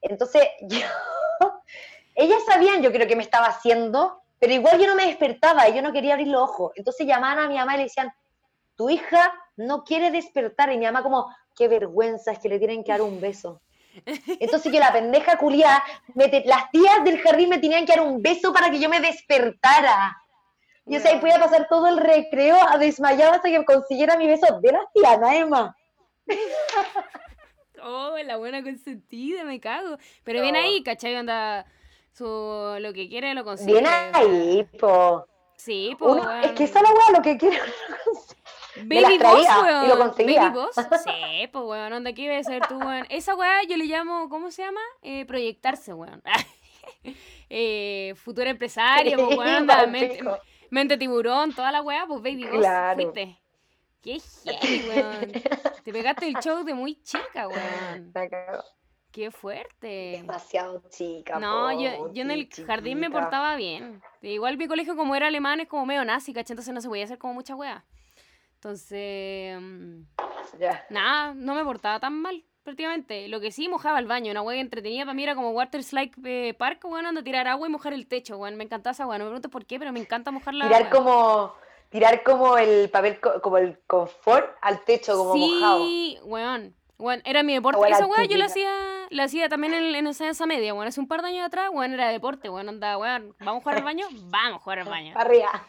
Entonces, 0.00 0.46
yo, 0.68 0.78
ellas 2.14 2.44
sabían, 2.46 2.82
yo 2.82 2.92
creo 2.92 3.08
que 3.08 3.16
me 3.16 3.24
estaba 3.24 3.46
haciendo, 3.46 4.22
pero 4.38 4.52
igual 4.52 4.78
yo 4.78 4.86
no 4.86 4.94
me 4.94 5.06
despertaba 5.06 5.68
y 5.68 5.74
yo 5.74 5.82
no 5.82 5.92
quería 5.92 6.14
abrir 6.14 6.28
los 6.28 6.42
ojos. 6.42 6.72
Entonces 6.76 7.06
llamaban 7.06 7.38
a 7.38 7.48
mi 7.48 7.56
mamá 7.56 7.74
y 7.74 7.78
le 7.78 7.82
decían, 7.84 8.12
tu 8.76 8.88
hija 8.90 9.32
no 9.56 9.84
quiere 9.84 10.10
despertar. 10.10 10.72
Y 10.72 10.78
mi 10.78 10.84
mamá 10.84 11.02
como, 11.02 11.34
qué 11.56 11.68
vergüenza, 11.68 12.32
es 12.32 12.38
que 12.38 12.48
le 12.48 12.58
tienen 12.58 12.84
que 12.84 12.92
dar 12.92 13.02
un 13.02 13.20
beso. 13.20 13.60
Entonces 14.40 14.70
que 14.70 14.78
la 14.78 14.92
pendeja 14.92 15.36
culiada, 15.38 15.82
las 16.14 16.70
tías 16.70 17.02
del 17.04 17.20
jardín 17.20 17.48
me 17.48 17.58
tenían 17.58 17.84
que 17.84 17.92
dar 17.96 18.02
un 18.02 18.22
beso 18.22 18.52
para 18.52 18.70
que 18.70 18.78
yo 18.78 18.88
me 18.88 19.00
despertara. 19.00 20.16
Y 20.86 20.96
o 20.96 21.00
sea, 21.00 21.12
ahí 21.12 21.18
podía 21.20 21.38
pasar 21.38 21.68
todo 21.68 21.86
el 21.88 21.98
recreo 21.98 22.56
a 22.66 22.78
desmayar 22.78 23.34
hasta 23.34 23.50
que 23.50 23.62
consiguiera 23.64 24.16
mi 24.16 24.26
beso 24.26 24.46
de 24.60 24.78
tías, 24.94 25.20
nada 25.20 25.46
más. 25.46 25.74
Oh, 27.80 28.16
la 28.24 28.36
buena 28.36 28.62
consentida, 28.62 29.44
me 29.44 29.60
cago. 29.60 29.98
Pero 30.24 30.42
bien 30.42 30.54
No. 30.54 30.60
ahí, 30.60 30.82
¿cachai? 30.82 31.14
Onda, 31.14 31.64
su, 32.12 32.76
lo 32.80 32.92
que 32.92 33.08
quiere 33.08 33.34
lo 33.34 33.44
consigue. 33.44 33.72
Bien 33.72 33.86
ahí, 33.86 34.64
po. 34.78 35.26
Sí, 35.56 35.96
Uno- 36.00 36.40
es 36.40 36.52
que 36.52 36.64
esa 36.64 36.78
es 36.78 36.84
la 36.84 36.92
weá, 36.94 37.10
lo 37.16 37.22
que 37.22 37.36
las 39.00 39.02
Baby 39.10 39.18
Boss, 39.18 39.42
y 39.44 39.62
weón. 39.64 39.88
lo 39.88 39.98
conseguía. 39.98 40.42
Baby 40.42 40.54
Boss. 40.54 40.74
Sí, 41.04 41.48
pues, 41.52 41.64
weón. 41.64 41.92
Onda, 41.92 42.12
¿qué 42.12 42.22
iba 42.22 42.36
a 42.36 42.44
ser 42.44 42.62
tú, 42.68 42.78
weón? 42.78 43.06
Esa 43.08 43.34
weá 43.34 43.62
yo 43.64 43.76
le 43.76 43.84
llamo, 43.86 44.28
¿cómo 44.28 44.50
se 44.50 44.62
llama? 44.62 44.80
Eh, 45.02 45.24
proyectarse, 45.26 45.92
weón. 45.92 46.22
eh, 47.50 48.14
futuro 48.16 48.48
empresario, 48.48 49.16
pues, 49.16 49.36
weón. 49.36 49.54
Onda, 49.62 49.86
mente, 50.70 50.96
tiburón, 50.96 51.52
toda 51.54 51.72
la 51.72 51.82
weá, 51.82 52.06
pues, 52.06 52.20
Baby 52.22 52.44
Boss. 52.44 52.58
Claro. 52.58 53.02
Fuiste. 53.02 53.38
Qué 54.00 54.20
heavy, 54.44 54.88
weón. 54.88 55.32
Te 55.84 55.92
pegaste 55.92 56.28
el 56.28 56.34
show 56.36 56.62
de 56.64 56.74
muy 56.74 57.02
chica, 57.02 57.48
weón. 57.48 58.12
Qué 59.18 59.32
fuerte. 59.32 60.12
Demasiado 60.20 60.80
chica. 60.90 61.40
No, 61.40 61.70
po, 61.72 61.80
yo, 61.82 62.12
yo 62.12 62.22
en 62.22 62.30
el 62.30 62.48
sí, 62.52 62.62
jardín 62.64 63.00
me 63.00 63.10
portaba 63.10 63.56
bien. 63.56 64.00
Igual 64.22 64.56
mi 64.56 64.68
colegio 64.68 64.94
como 64.94 65.16
era 65.16 65.26
alemán 65.26 65.58
es 65.58 65.66
como 65.66 65.84
medio 65.86 66.04
nazi, 66.04 66.32
¿cachai? 66.32 66.54
Entonces 66.54 66.72
no 66.72 66.80
se 66.80 66.86
podía 66.86 67.02
hacer 67.02 67.18
como 67.18 67.34
mucha 67.34 67.56
wea. 67.56 67.84
Entonces, 68.54 69.60
mm, 69.60 70.02
Ya. 70.60 70.86
nada, 70.90 71.34
no 71.34 71.56
me 71.56 71.64
portaba 71.64 71.98
tan 71.98 72.14
mal, 72.14 72.44
prácticamente. 72.62 73.26
Lo 73.26 73.40
que 73.40 73.50
sí, 73.50 73.68
mojaba 73.68 73.98
el 73.98 74.06
baño, 74.06 74.30
una 74.30 74.42
wea 74.42 74.60
entretenida 74.60 75.02
para 75.04 75.14
mí 75.14 75.24
era 75.24 75.34
como 75.34 75.50
Water 75.50 75.82
Slide 75.82 76.12
eh, 76.24 76.54
Park, 76.54 76.84
weón, 76.84 77.04
anda 77.04 77.20
a 77.20 77.24
tirar 77.24 77.48
agua 77.48 77.66
y 77.66 77.72
mojar 77.72 77.94
el 77.94 78.06
techo, 78.06 78.38
weón. 78.38 78.54
Me 78.54 78.62
encantaba 78.62 78.92
esa 78.92 79.04
wea, 79.04 79.18
no 79.18 79.24
me 79.24 79.30
preguntes 79.30 79.50
por 79.50 79.66
qué, 79.66 79.80
pero 79.80 79.92
me 79.92 79.98
encanta 79.98 80.30
mojar 80.30 80.54
la 80.54 80.68
Tirar 80.68 80.90
como, 80.90 81.54
tirar 81.88 82.22
como 82.22 82.56
el 82.56 82.88
papel, 82.88 83.18
co- 83.18 83.40
como 83.42 83.58
el 83.58 83.80
confort 83.88 84.48
al 84.60 84.84
techo, 84.84 85.16
como 85.16 85.34
mojado. 85.34 85.78
Sí, 85.86 86.18
weón. 86.22 86.76
Weón, 87.00 87.22
era 87.24 87.44
mi 87.44 87.54
deporte. 87.54 87.80
Esa 87.88 88.06
weá 88.06 88.24
yo 88.24 88.36
la 88.36 88.46
hacía, 88.46 88.97
la 89.10 89.24
hacía 89.24 89.48
también 89.48 89.74
en, 89.74 89.94
en 89.94 90.06
enseñanza 90.06 90.46
media, 90.46 90.74
weón. 90.74 90.88
Hace 90.88 91.00
un 91.00 91.08
par 91.08 91.22
de 91.22 91.28
años 91.28 91.46
atrás, 91.46 91.70
weón, 91.72 91.92
era 91.92 92.08
deporte, 92.08 92.48
weón. 92.48 92.68
Andaba, 92.68 92.98
weón, 92.98 93.34
¿vamos 93.40 93.60
a 93.60 93.62
jugar 93.62 93.78
al 93.78 93.84
baño? 93.84 94.06
Vamos 94.24 94.60
a 94.60 94.62
jugar 94.62 94.78
al 94.80 94.88
baño. 94.88 95.14
Para 95.14 95.28
arriba. 95.28 95.68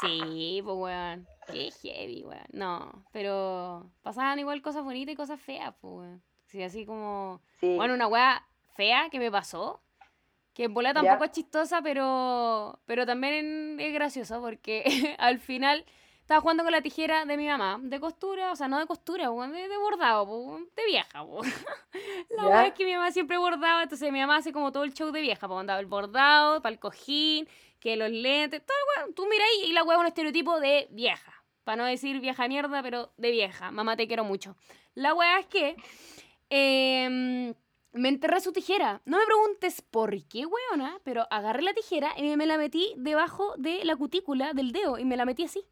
Sí, 0.00 0.60
pues 0.64 0.76
weón. 0.76 1.26
Qué 1.52 1.70
heavy, 1.82 2.24
weón. 2.24 2.46
No, 2.52 3.04
pero 3.12 3.90
pasaban 4.02 4.38
igual 4.38 4.62
cosas 4.62 4.84
bonitas 4.84 5.12
y 5.12 5.16
cosas 5.16 5.40
feas, 5.40 5.74
pues 5.80 5.92
weón. 5.92 6.22
Sí, 6.46 6.62
así 6.62 6.86
como. 6.86 7.40
Sí. 7.60 7.74
Bueno, 7.76 7.94
una 7.94 8.06
weá 8.06 8.46
fea 8.74 9.08
que 9.10 9.18
me 9.18 9.30
pasó. 9.30 9.82
Que 10.54 10.64
en 10.64 10.74
bola 10.74 10.94
tampoco 10.94 11.24
es 11.24 11.32
chistosa, 11.32 11.82
pero, 11.82 12.80
pero 12.86 13.04
también 13.04 13.78
es 13.78 13.92
graciosa 13.92 14.40
porque 14.40 15.14
al 15.18 15.38
final 15.38 15.84
estaba 16.26 16.40
jugando 16.40 16.64
con 16.64 16.72
la 16.72 16.82
tijera 16.82 17.24
de 17.24 17.36
mi 17.36 17.46
mamá, 17.46 17.78
de 17.80 18.00
costura, 18.00 18.50
o 18.50 18.56
sea, 18.56 18.66
no 18.66 18.80
de 18.80 18.86
costura, 18.86 19.30
de, 19.30 19.68
de 19.68 19.76
bordado, 19.76 20.58
de 20.74 20.84
vieja. 20.84 21.24
La 22.30 22.48
weá 22.48 22.66
es 22.66 22.74
que 22.74 22.84
mi 22.84 22.94
mamá 22.94 23.12
siempre 23.12 23.38
bordaba, 23.38 23.84
entonces 23.84 24.10
mi 24.10 24.18
mamá 24.18 24.38
hace 24.38 24.52
como 24.52 24.72
todo 24.72 24.82
el 24.82 24.92
show 24.92 25.12
de 25.12 25.20
vieja, 25.20 25.46
pues 25.46 25.60
andaba 25.60 25.78
el 25.78 25.86
bordado, 25.86 26.60
para 26.60 26.72
el 26.72 26.80
cojín, 26.80 27.46
que 27.78 27.94
los 27.94 28.10
lentes, 28.10 28.60
todo 28.66 28.76
el 28.76 29.02
weón. 29.02 29.14
Tú 29.14 29.28
mira 29.30 29.44
ahí 29.44 29.70
y 29.70 29.72
la 29.72 29.84
weá 29.84 29.98
es 29.98 30.00
un 30.00 30.06
estereotipo 30.08 30.58
de 30.58 30.88
vieja. 30.90 31.32
Para 31.62 31.76
no 31.76 31.84
decir 31.84 32.18
vieja 32.18 32.48
mierda, 32.48 32.82
pero 32.82 33.12
de 33.16 33.30
vieja. 33.30 33.70
Mamá, 33.70 33.96
te 33.96 34.08
quiero 34.08 34.24
mucho. 34.24 34.56
La 34.96 35.14
weá 35.14 35.38
es 35.38 35.46
que 35.46 35.76
em, 36.50 37.54
me 37.92 38.08
enterré 38.08 38.40
su 38.40 38.52
tijera. 38.52 39.00
No 39.04 39.18
me 39.18 39.26
preguntes 39.26 39.80
por 39.80 40.10
qué, 40.26 40.44
weona, 40.44 40.98
pero 41.04 41.24
agarré 41.30 41.62
la 41.62 41.72
tijera 41.72 42.14
y 42.16 42.36
me 42.36 42.46
la 42.46 42.58
metí 42.58 42.94
debajo 42.96 43.54
de 43.58 43.84
la 43.84 43.94
cutícula 43.94 44.54
del 44.54 44.72
dedo 44.72 44.98
y 44.98 45.04
me 45.04 45.16
la 45.16 45.24
metí 45.24 45.44
así. 45.44 45.64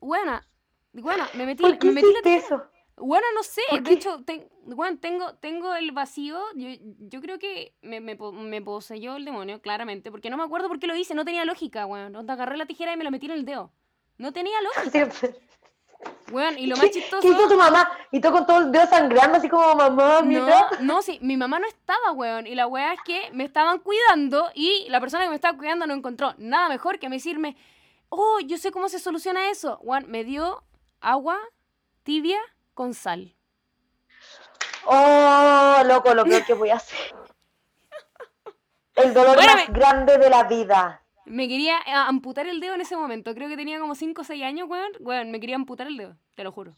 Weona, 0.00 0.46
Bueno, 0.92 1.24
me 1.34 1.46
metí, 1.46 1.62
¿Por 1.62 1.78
qué 1.78 1.86
me 1.88 1.94
metí 1.94 2.06
la 2.24 2.36
eso? 2.36 2.62
Bueno, 2.98 3.26
no 3.34 3.42
sé, 3.42 3.60
¿Por 3.68 3.82
de 3.82 3.92
hecho, 3.92 4.22
ten- 4.24 4.48
bueno, 4.64 4.96
tengo, 4.98 5.34
tengo 5.34 5.74
el 5.74 5.92
vacío, 5.92 6.38
yo, 6.54 6.68
yo 6.98 7.20
creo 7.20 7.38
que 7.38 7.74
me, 7.82 8.00
me, 8.00 8.16
me 8.16 8.62
poseyó 8.62 9.16
el 9.16 9.26
demonio, 9.26 9.60
claramente, 9.60 10.10
porque 10.10 10.30
no 10.30 10.38
me 10.38 10.44
acuerdo 10.44 10.68
por 10.68 10.78
qué 10.78 10.86
lo 10.86 10.96
hice, 10.96 11.14
no 11.14 11.26
tenía 11.26 11.44
lógica, 11.44 11.84
weón. 11.84 12.16
Onda, 12.16 12.32
agarré 12.32 12.56
la 12.56 12.64
tijera 12.64 12.94
y 12.94 12.96
me 12.96 13.04
la 13.04 13.10
metí 13.10 13.26
en 13.26 13.32
el 13.32 13.44
dedo. 13.44 13.70
No 14.16 14.32
tenía 14.32 14.56
lógica, 14.62 15.08
weón, 16.32 16.58
y 16.58 16.66
lo 16.68 16.76
más 16.76 16.86
¿Qué, 16.86 16.92
chistoso... 16.92 17.20
¿Qué 17.20 17.28
hizo 17.28 17.46
tu 17.48 17.56
mamá? 17.58 17.86
Y 18.10 18.18
tú 18.20 18.30
con 18.32 18.46
todo 18.46 18.60
el 18.60 18.72
dedo 18.72 18.86
sangrando, 18.86 19.36
así 19.36 19.50
como 19.50 19.74
mamá, 19.74 20.20
No, 20.22 20.26
mira. 20.26 20.68
no, 20.80 21.02
sí, 21.02 21.18
mi 21.20 21.36
mamá 21.36 21.58
no 21.58 21.66
estaba, 21.66 22.12
weón. 22.12 22.46
Y 22.46 22.54
la 22.54 22.66
weá 22.66 22.94
es 22.94 23.00
que 23.04 23.30
me 23.34 23.44
estaban 23.44 23.78
cuidando 23.80 24.50
y 24.54 24.86
la 24.88 25.00
persona 25.00 25.24
que 25.24 25.30
me 25.30 25.34
estaba 25.36 25.58
cuidando 25.58 25.86
no 25.86 25.92
encontró 25.92 26.34
nada 26.38 26.70
mejor 26.70 26.98
que 26.98 27.10
me 27.10 27.16
decirme, 27.16 27.56
oh, 28.08 28.40
yo 28.40 28.58
sé 28.58 28.70
cómo 28.72 28.88
se 28.88 28.98
soluciona 28.98 29.50
eso. 29.50 29.78
Weón, 29.82 30.10
me 30.10 30.24
dio 30.24 30.62
agua 31.00 31.38
tibia 32.02 32.38
con 32.74 32.94
sal. 32.94 33.34
Oh, 34.86 35.82
loco, 35.86 36.14
lo 36.14 36.24
peor 36.24 36.44
que 36.44 36.54
voy 36.54 36.70
a 36.70 36.76
hacer. 36.76 37.14
El 38.94 39.12
dolor 39.12 39.34
Bueno, 39.36 39.52
más 39.54 39.68
me- 39.68 39.74
grande 39.78 40.18
de 40.18 40.30
la 40.30 40.44
vida. 40.44 41.02
Me 41.26 41.48
quería 41.48 41.78
eh, 41.80 41.92
amputar 41.92 42.46
el 42.46 42.60
dedo 42.60 42.74
en 42.74 42.80
ese 42.80 42.96
momento. 42.96 43.34
Creo 43.34 43.48
que 43.48 43.56
tenía 43.56 43.80
como 43.80 43.94
5 43.96 44.20
o 44.20 44.24
6 44.24 44.44
años, 44.44 44.68
weón. 44.70 44.92
Weón, 45.00 45.30
me 45.32 45.40
quería 45.40 45.56
amputar 45.56 45.88
el 45.88 45.96
dedo, 45.96 46.16
te 46.36 46.44
lo 46.44 46.52
juro. 46.52 46.72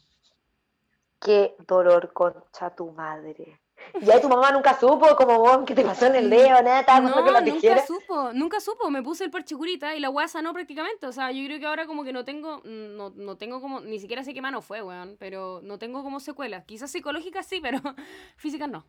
Qué 1.21 1.55
dolor, 1.67 2.11
concha 2.13 2.73
tu 2.75 2.91
madre. 2.91 3.61
Y 4.01 4.09
ahí 4.11 4.21
tu 4.21 4.29
mamá 4.29 4.51
nunca 4.51 4.77
supo 4.79 5.15
como 5.15 5.39
vos, 5.39 5.59
qué 5.65 5.73
te 5.75 5.83
pasó 5.83 6.05
en 6.05 6.15
el 6.15 6.29
dedo, 6.29 6.61
nada, 6.61 6.81
estaba 6.81 6.99
No, 7.01 7.11
con 7.13 7.33
la 7.33 7.41
nunca 7.41 7.53
tijera. 7.53 7.85
supo, 7.85 8.31
nunca 8.33 8.59
supo. 8.59 8.89
Me 8.91 9.01
puse 9.01 9.23
el 9.25 9.31
parche 9.31 9.55
curita 9.55 9.95
y 9.95 9.99
la 9.99 10.09
weá 10.09 10.27
sanó 10.27 10.53
prácticamente. 10.53 11.07
O 11.07 11.11
sea, 11.11 11.31
yo 11.31 11.43
creo 11.45 11.59
que 11.59 11.65
ahora 11.65 11.85
como 11.87 12.03
que 12.03 12.13
no 12.13 12.23
tengo, 12.25 12.59
mm, 12.59 12.95
no, 12.97 13.09
no 13.15 13.37
tengo 13.37 13.61
como, 13.61 13.79
ni 13.81 13.99
siquiera 13.99 14.23
sé 14.23 14.33
qué 14.33 14.41
mano 14.41 14.61
fue, 14.61 14.81
weón. 14.81 15.15
Pero 15.19 15.59
no 15.63 15.79
tengo 15.79 16.03
como 16.03 16.19
secuelas. 16.19 16.65
Quizás 16.65 16.91
psicológicas 16.91 17.45
sí, 17.47 17.59
pero 17.61 17.79
físicas 18.37 18.69
no. 18.69 18.85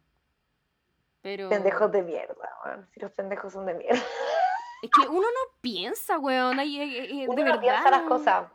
Pero... 1.22 1.48
Pendejos 1.48 1.90
de 1.92 2.02
mierda, 2.02 2.48
weón. 2.64 2.88
Si 2.92 3.00
los 3.00 3.12
pendejos 3.12 3.52
son 3.52 3.66
de 3.66 3.74
mierda. 3.74 4.00
Es 4.82 4.88
que 4.90 5.06
uno 5.08 5.20
no 5.20 5.58
piensa, 5.60 6.18
weón. 6.18 6.58
ay, 6.58 6.80
ay, 6.80 6.98
ay, 7.00 7.26
Uno 7.28 7.34
de 7.36 7.42
no 7.42 7.50
verdad. 7.50 7.60
piensa 7.60 7.90
las 7.90 8.02
no. 8.02 8.08
cosas. 8.08 8.46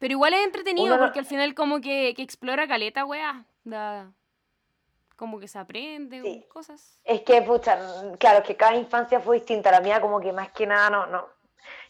Pero 0.00 0.12
igual 0.12 0.34
es 0.34 0.44
entretenido 0.44 0.86
Uno 0.88 0.96
no- 0.96 1.02
porque 1.04 1.20
al 1.20 1.24
final 1.24 1.54
como 1.54 1.80
que, 1.80 2.14
que 2.16 2.22
explora 2.22 2.66
caleta, 2.66 3.04
weá. 3.04 3.44
Da... 3.62 4.10
Como 5.20 5.38
que 5.38 5.48
se 5.48 5.58
aprende 5.58 6.22
Sí. 6.22 6.46
cosas. 6.48 6.98
Es 7.04 7.20
que, 7.20 7.42
pucha, 7.42 7.78
claro, 8.18 8.42
que 8.42 8.56
cada 8.56 8.74
infancia 8.74 9.20
fue 9.20 9.36
distinta. 9.36 9.70
La 9.70 9.82
mía, 9.82 10.00
como 10.00 10.18
que 10.18 10.32
más 10.32 10.50
que 10.50 10.66
nada, 10.66 10.88
no, 10.88 11.06
no. 11.08 11.28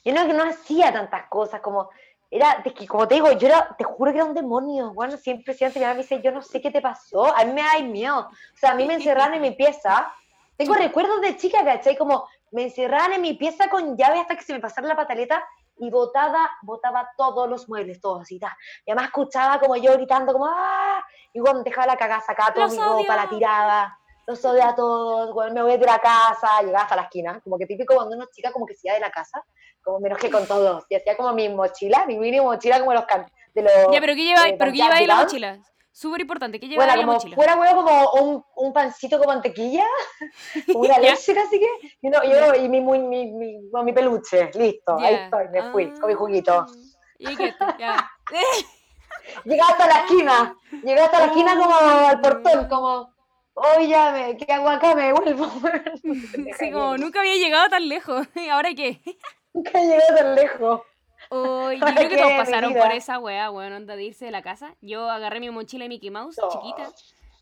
Yo 0.04 0.12
no, 0.12 0.24
no 0.24 0.42
hacía 0.42 0.92
tantas 0.92 1.28
cosas, 1.28 1.60
como, 1.60 1.90
era, 2.28 2.60
es 2.64 2.72
que 2.72 2.88
como 2.88 3.06
te 3.06 3.14
digo, 3.14 3.30
yo 3.30 3.46
era, 3.46 3.72
te 3.78 3.84
juro 3.84 4.10
que 4.10 4.18
era 4.18 4.24
un 4.24 4.34
demonio, 4.34 4.92
bueno, 4.94 5.16
siempre, 5.16 5.56
mamá 5.76 5.94
me 5.94 6.00
dice, 6.00 6.20
yo 6.20 6.32
no 6.32 6.42
sé 6.42 6.60
qué 6.60 6.72
te 6.72 6.80
pasó, 6.80 7.24
a 7.24 7.44
mí 7.44 7.52
me 7.52 7.62
da 7.62 7.78
miedo. 7.78 8.18
O 8.18 8.56
sea, 8.56 8.72
a 8.72 8.74
mí 8.74 8.84
me 8.84 8.94
encerraron 8.94 9.34
en 9.34 9.42
mi 9.42 9.52
pieza, 9.52 10.12
tengo 10.56 10.74
recuerdos 10.74 11.20
de 11.20 11.36
chica, 11.36 11.64
¿cachai? 11.64 11.96
Como, 11.96 12.26
me 12.52 12.64
encerraban 12.64 13.12
en 13.14 13.22
mi 13.22 13.34
pieza 13.34 13.68
con 13.68 13.96
llave 13.96 14.20
hasta 14.20 14.36
que 14.36 14.42
se 14.42 14.52
me 14.52 14.60
pasara 14.60 14.86
la 14.88 14.96
pataleta 14.96 15.44
y 15.78 15.90
botaba, 15.90 16.50
botaba 16.62 17.08
todos 17.16 17.48
los 17.48 17.68
muebles, 17.68 18.00
todos 18.00 18.22
así, 18.22 18.38
ta. 18.38 18.56
Y 18.84 18.90
además 18.90 19.06
escuchaba 19.06 19.58
como 19.60 19.76
yo 19.76 19.92
gritando, 19.94 20.32
como, 20.32 20.46
¡ah! 20.46 21.02
Y 21.32 21.40
cuando 21.40 21.62
dejaba 21.62 21.86
la 21.86 21.96
cagada, 21.96 22.20
sacaba 22.20 22.52
toda 22.52 22.66
mi 22.68 22.76
ropa, 23.02 23.16
la 23.16 23.28
tiraba 23.28 23.96
los 24.26 24.44
odio 24.44 24.62
a 24.64 24.74
todos, 24.76 25.32
bueno, 25.34 25.52
me 25.54 25.62
voy 25.62 25.76
de 25.76 25.86
la 25.86 25.98
casa, 25.98 26.60
llegaba 26.62 26.82
hasta 26.84 26.94
la 26.94 27.02
esquina, 27.02 27.40
como 27.42 27.58
que 27.58 27.66
típico 27.66 27.96
cuando 27.96 28.14
una 28.16 28.26
chica 28.30 28.52
como 28.52 28.64
que 28.64 28.74
se 28.74 28.86
iba 28.86 28.94
de 28.94 29.00
la 29.00 29.10
casa, 29.10 29.42
como 29.82 29.98
me 29.98 30.06
enojé 30.08 30.30
con 30.30 30.46
todos, 30.46 30.84
y 30.88 30.94
hacía 30.94 31.16
como 31.16 31.32
mi 31.32 31.48
mochila, 31.48 32.04
mi 32.06 32.16
mini 32.16 32.40
mochila 32.40 32.78
como 32.78 32.92
los 32.94 33.06
can- 33.06 33.26
de 33.54 33.62
los... 33.62 33.72
Ya, 33.90 33.98
pero 34.00 34.14
¿qué 34.14 34.22
lleváis? 34.24 34.52
eh, 34.52 34.56
¿Pero 34.56 34.70
qué 34.72 34.78
Bad 34.78 34.98
lleváis 35.00 35.32
Súper 36.00 36.22
importante, 36.22 36.58
¿qué 36.58 36.66
lleváis 36.66 36.86
Bueno, 36.88 37.02
en 37.02 37.06
la 37.06 37.12
mochila? 37.12 37.36
fuera 37.36 37.56
huevo 37.56 37.84
como 37.84 38.10
un, 38.12 38.44
un 38.56 38.72
pancito 38.72 39.18
con 39.18 39.26
mantequilla, 39.26 39.84
una 40.74 40.98
leche 40.98 41.34
casi 41.34 41.60
que, 41.60 41.66
y, 42.00 42.08
no, 42.08 42.24
yo, 42.24 42.54
y 42.54 42.70
mi, 42.70 42.80
mi, 42.80 43.26
mi, 43.30 43.92
peluche, 43.92 44.50
listo, 44.54 44.98
ahí 44.98 45.16
estoy, 45.16 45.48
me 45.50 45.62
fui, 45.70 45.92
con 46.00 46.08
mi 46.08 46.14
Ah, 46.14 46.16
juguito. 46.16 46.66
Y 47.18 47.36
quedaste, 47.36 47.64
ya. 47.78 48.10
Llegué 49.44 49.60
hasta 49.60 49.86
la 49.86 49.98
esquina, 50.00 50.56
llegué 50.82 51.00
hasta 51.00 51.18
la 51.18 51.26
esquina 51.26 51.56
como 51.58 51.74
al 51.74 52.20
portón, 52.22 52.68
como, 52.68 53.14
oye, 53.52 53.88
ya 53.88 54.10
me, 54.10 54.38
¿qué 54.38 54.50
hago 54.54 54.70
acá? 54.70 54.94
Me 54.94 55.12
vuelvo. 55.12 55.48
Sí, 56.58 56.70
como 56.72 56.96
nunca 56.96 57.20
había 57.20 57.34
llegado 57.36 57.68
tan 57.68 57.86
lejos. 57.86 58.26
¿Y 58.36 58.48
ahora 58.48 58.70
qué? 58.74 59.02
Nunca 59.52 59.78
llegué 59.78 60.00
tan 60.16 60.34
lejos. 60.34 60.80
Oh, 61.30 61.72
yo 61.72 61.80
creo 61.96 62.08
que 62.08 62.16
todos 62.16 62.32
pasaron 62.32 62.74
por 62.74 62.92
esa 62.92 63.18
weá, 63.18 63.50
weón, 63.50 63.72
onda 63.72 63.96
de 63.96 64.04
irse 64.04 64.26
de 64.26 64.30
la 64.30 64.42
casa. 64.42 64.74
Yo 64.80 65.08
agarré 65.08 65.40
mi 65.40 65.50
mochila 65.50 65.84
de 65.84 65.88
Mickey 65.88 66.10
Mouse, 66.10 66.36
chiquita. 66.52 66.92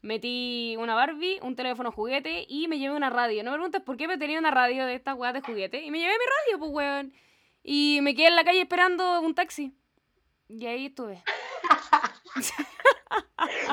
Metí 0.00 0.76
una 0.78 0.94
Barbie, 0.94 1.40
un 1.42 1.56
teléfono 1.56 1.90
juguete 1.90 2.46
y 2.48 2.68
me 2.68 2.78
llevé 2.78 2.94
una 2.94 3.10
radio. 3.10 3.42
No 3.42 3.50
me 3.50 3.56
preguntes 3.56 3.82
por 3.82 3.96
qué, 3.96 4.06
pero 4.06 4.18
tenía 4.18 4.38
una 4.38 4.52
radio 4.52 4.86
de 4.86 4.94
estas 4.94 5.16
weas 5.16 5.34
de 5.34 5.40
juguete. 5.40 5.82
Y 5.82 5.90
me 5.90 5.98
llevé 5.98 6.12
mi 6.12 6.24
radio, 6.24 6.58
pues 6.60 6.70
weón. 6.70 7.12
Y 7.64 7.98
me 8.02 8.14
quedé 8.14 8.28
en 8.28 8.36
la 8.36 8.44
calle 8.44 8.60
esperando 8.60 9.20
un 9.20 9.34
taxi. 9.34 9.74
Y 10.48 10.66
ahí 10.66 10.86
estuve. 10.86 11.22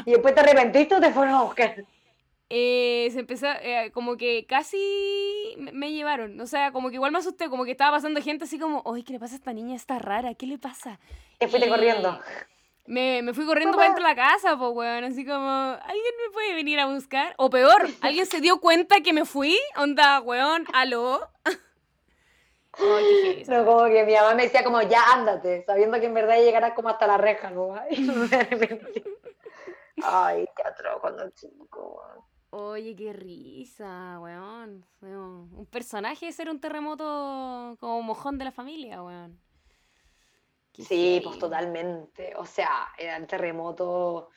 Y 0.05 0.11
después 0.11 0.35
te 0.35 0.41
arrepentiste 0.41 0.95
o 0.95 1.01
te 1.01 1.11
fueron 1.11 1.33
a 1.33 1.41
buscar. 1.43 1.75
Eh, 2.49 3.09
se 3.11 3.19
empezó, 3.21 3.47
eh, 3.61 3.91
como 3.93 4.17
que 4.17 4.45
casi 4.45 5.55
me, 5.57 5.71
me 5.71 5.91
llevaron. 5.91 6.39
O 6.39 6.47
sea, 6.47 6.71
como 6.71 6.89
que 6.89 6.95
igual 6.95 7.11
me 7.11 7.19
asusté, 7.19 7.49
como 7.49 7.65
que 7.65 7.71
estaba 7.71 7.97
pasando 7.97 8.21
gente 8.21 8.45
así 8.45 8.59
como, 8.59 8.81
oye, 8.85 9.03
¿qué 9.03 9.13
le 9.13 9.19
pasa 9.19 9.33
a 9.33 9.37
esta 9.37 9.53
niña? 9.53 9.75
Está 9.75 9.99
rara, 9.99 10.33
¿qué 10.35 10.45
le 10.45 10.57
pasa? 10.57 10.99
Te 11.39 11.47
fuiste 11.47 11.69
corriendo. 11.69 12.19
Me, 12.87 13.23
me 13.23 13.33
fui 13.33 13.45
corriendo 13.45 13.75
para 13.75 13.89
dentro 13.89 14.03
de 14.03 14.09
la 14.09 14.15
casa, 14.15 14.57
pues, 14.57 14.71
weón. 14.73 15.03
Así 15.05 15.25
como, 15.25 15.49
¿alguien 15.49 16.13
me 16.23 16.31
puede 16.31 16.53
venir 16.53 16.79
a 16.79 16.85
buscar? 16.85 17.33
O 17.37 17.49
peor, 17.49 17.87
¿alguien 18.01 18.27
se 18.27 18.41
dio 18.41 18.59
cuenta 18.59 19.01
que 19.01 19.11
me 19.11 19.25
fui? 19.25 19.57
Onda, 19.75 20.21
weón, 20.21 20.65
aló. 20.73 21.27
Esa 22.77 23.57
No, 23.57 23.65
como 23.65 23.85
que 23.85 24.03
mi 24.03 24.13
mamá 24.13 24.35
me 24.35 24.43
decía 24.43 24.63
como, 24.63 24.81
ya 24.81 25.01
ándate, 25.13 25.63
sabiendo 25.65 25.99
que 25.99 26.07
en 26.07 26.13
verdad 26.13 26.35
llegarás 26.37 26.73
como 26.73 26.89
hasta 26.89 27.07
la 27.07 27.17
reja, 27.17 27.49
¿no? 27.49 27.73
Ay, 30.03 30.45
qué 30.55 30.63
atroz 30.63 30.99
cuando 30.99 31.29
chico. 31.31 32.03
Oye, 32.57 32.95
qué 32.95 33.11
risa, 33.11 34.17
weón. 34.21 34.85
Weón, 35.01 35.49
Un 35.53 35.65
personaje 35.65 36.27
de 36.27 36.31
ser 36.31 36.49
un 36.49 36.61
terremoto 36.61 37.75
como 37.81 38.01
mojón 38.01 38.37
de 38.37 38.45
la 38.45 38.51
familia, 38.53 39.03
weón. 39.03 39.37
Qué 40.71 40.83
Sí, 40.83 41.19
pues 41.21 41.37
totalmente. 41.37 42.33
O 42.37 42.45
sea, 42.45 42.93
era 42.97 43.17
el 43.17 43.27
terremoto. 43.27 44.29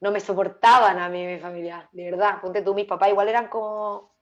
No 0.00 0.10
me 0.10 0.20
soportaban 0.20 0.98
a 0.98 1.10
mí 1.10 1.26
mi 1.26 1.38
familia, 1.38 1.86
de 1.92 2.12
verdad. 2.12 2.40
Ponte 2.40 2.62
tú, 2.62 2.72
mis 2.72 2.86
papás 2.86 3.10
igual 3.10 3.28
eran 3.28 3.48
como. 3.48 4.14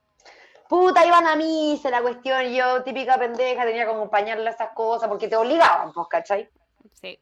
Puta, 0.68 1.06
iban 1.06 1.24
a 1.24 1.36
misa, 1.36 1.90
la 1.90 2.02
cuestión. 2.02 2.52
Yo, 2.52 2.82
típica 2.82 3.18
pendeja, 3.18 3.64
tenía 3.64 3.84
que 3.84 3.92
acompañarle 3.92 4.48
a 4.48 4.52
esas 4.52 4.70
cosas 4.70 5.08
porque 5.08 5.28
te 5.28 5.36
obligaban, 5.36 5.92
pues, 5.92 6.08
¿cachai? 6.08 6.50
Sí. 6.92 7.20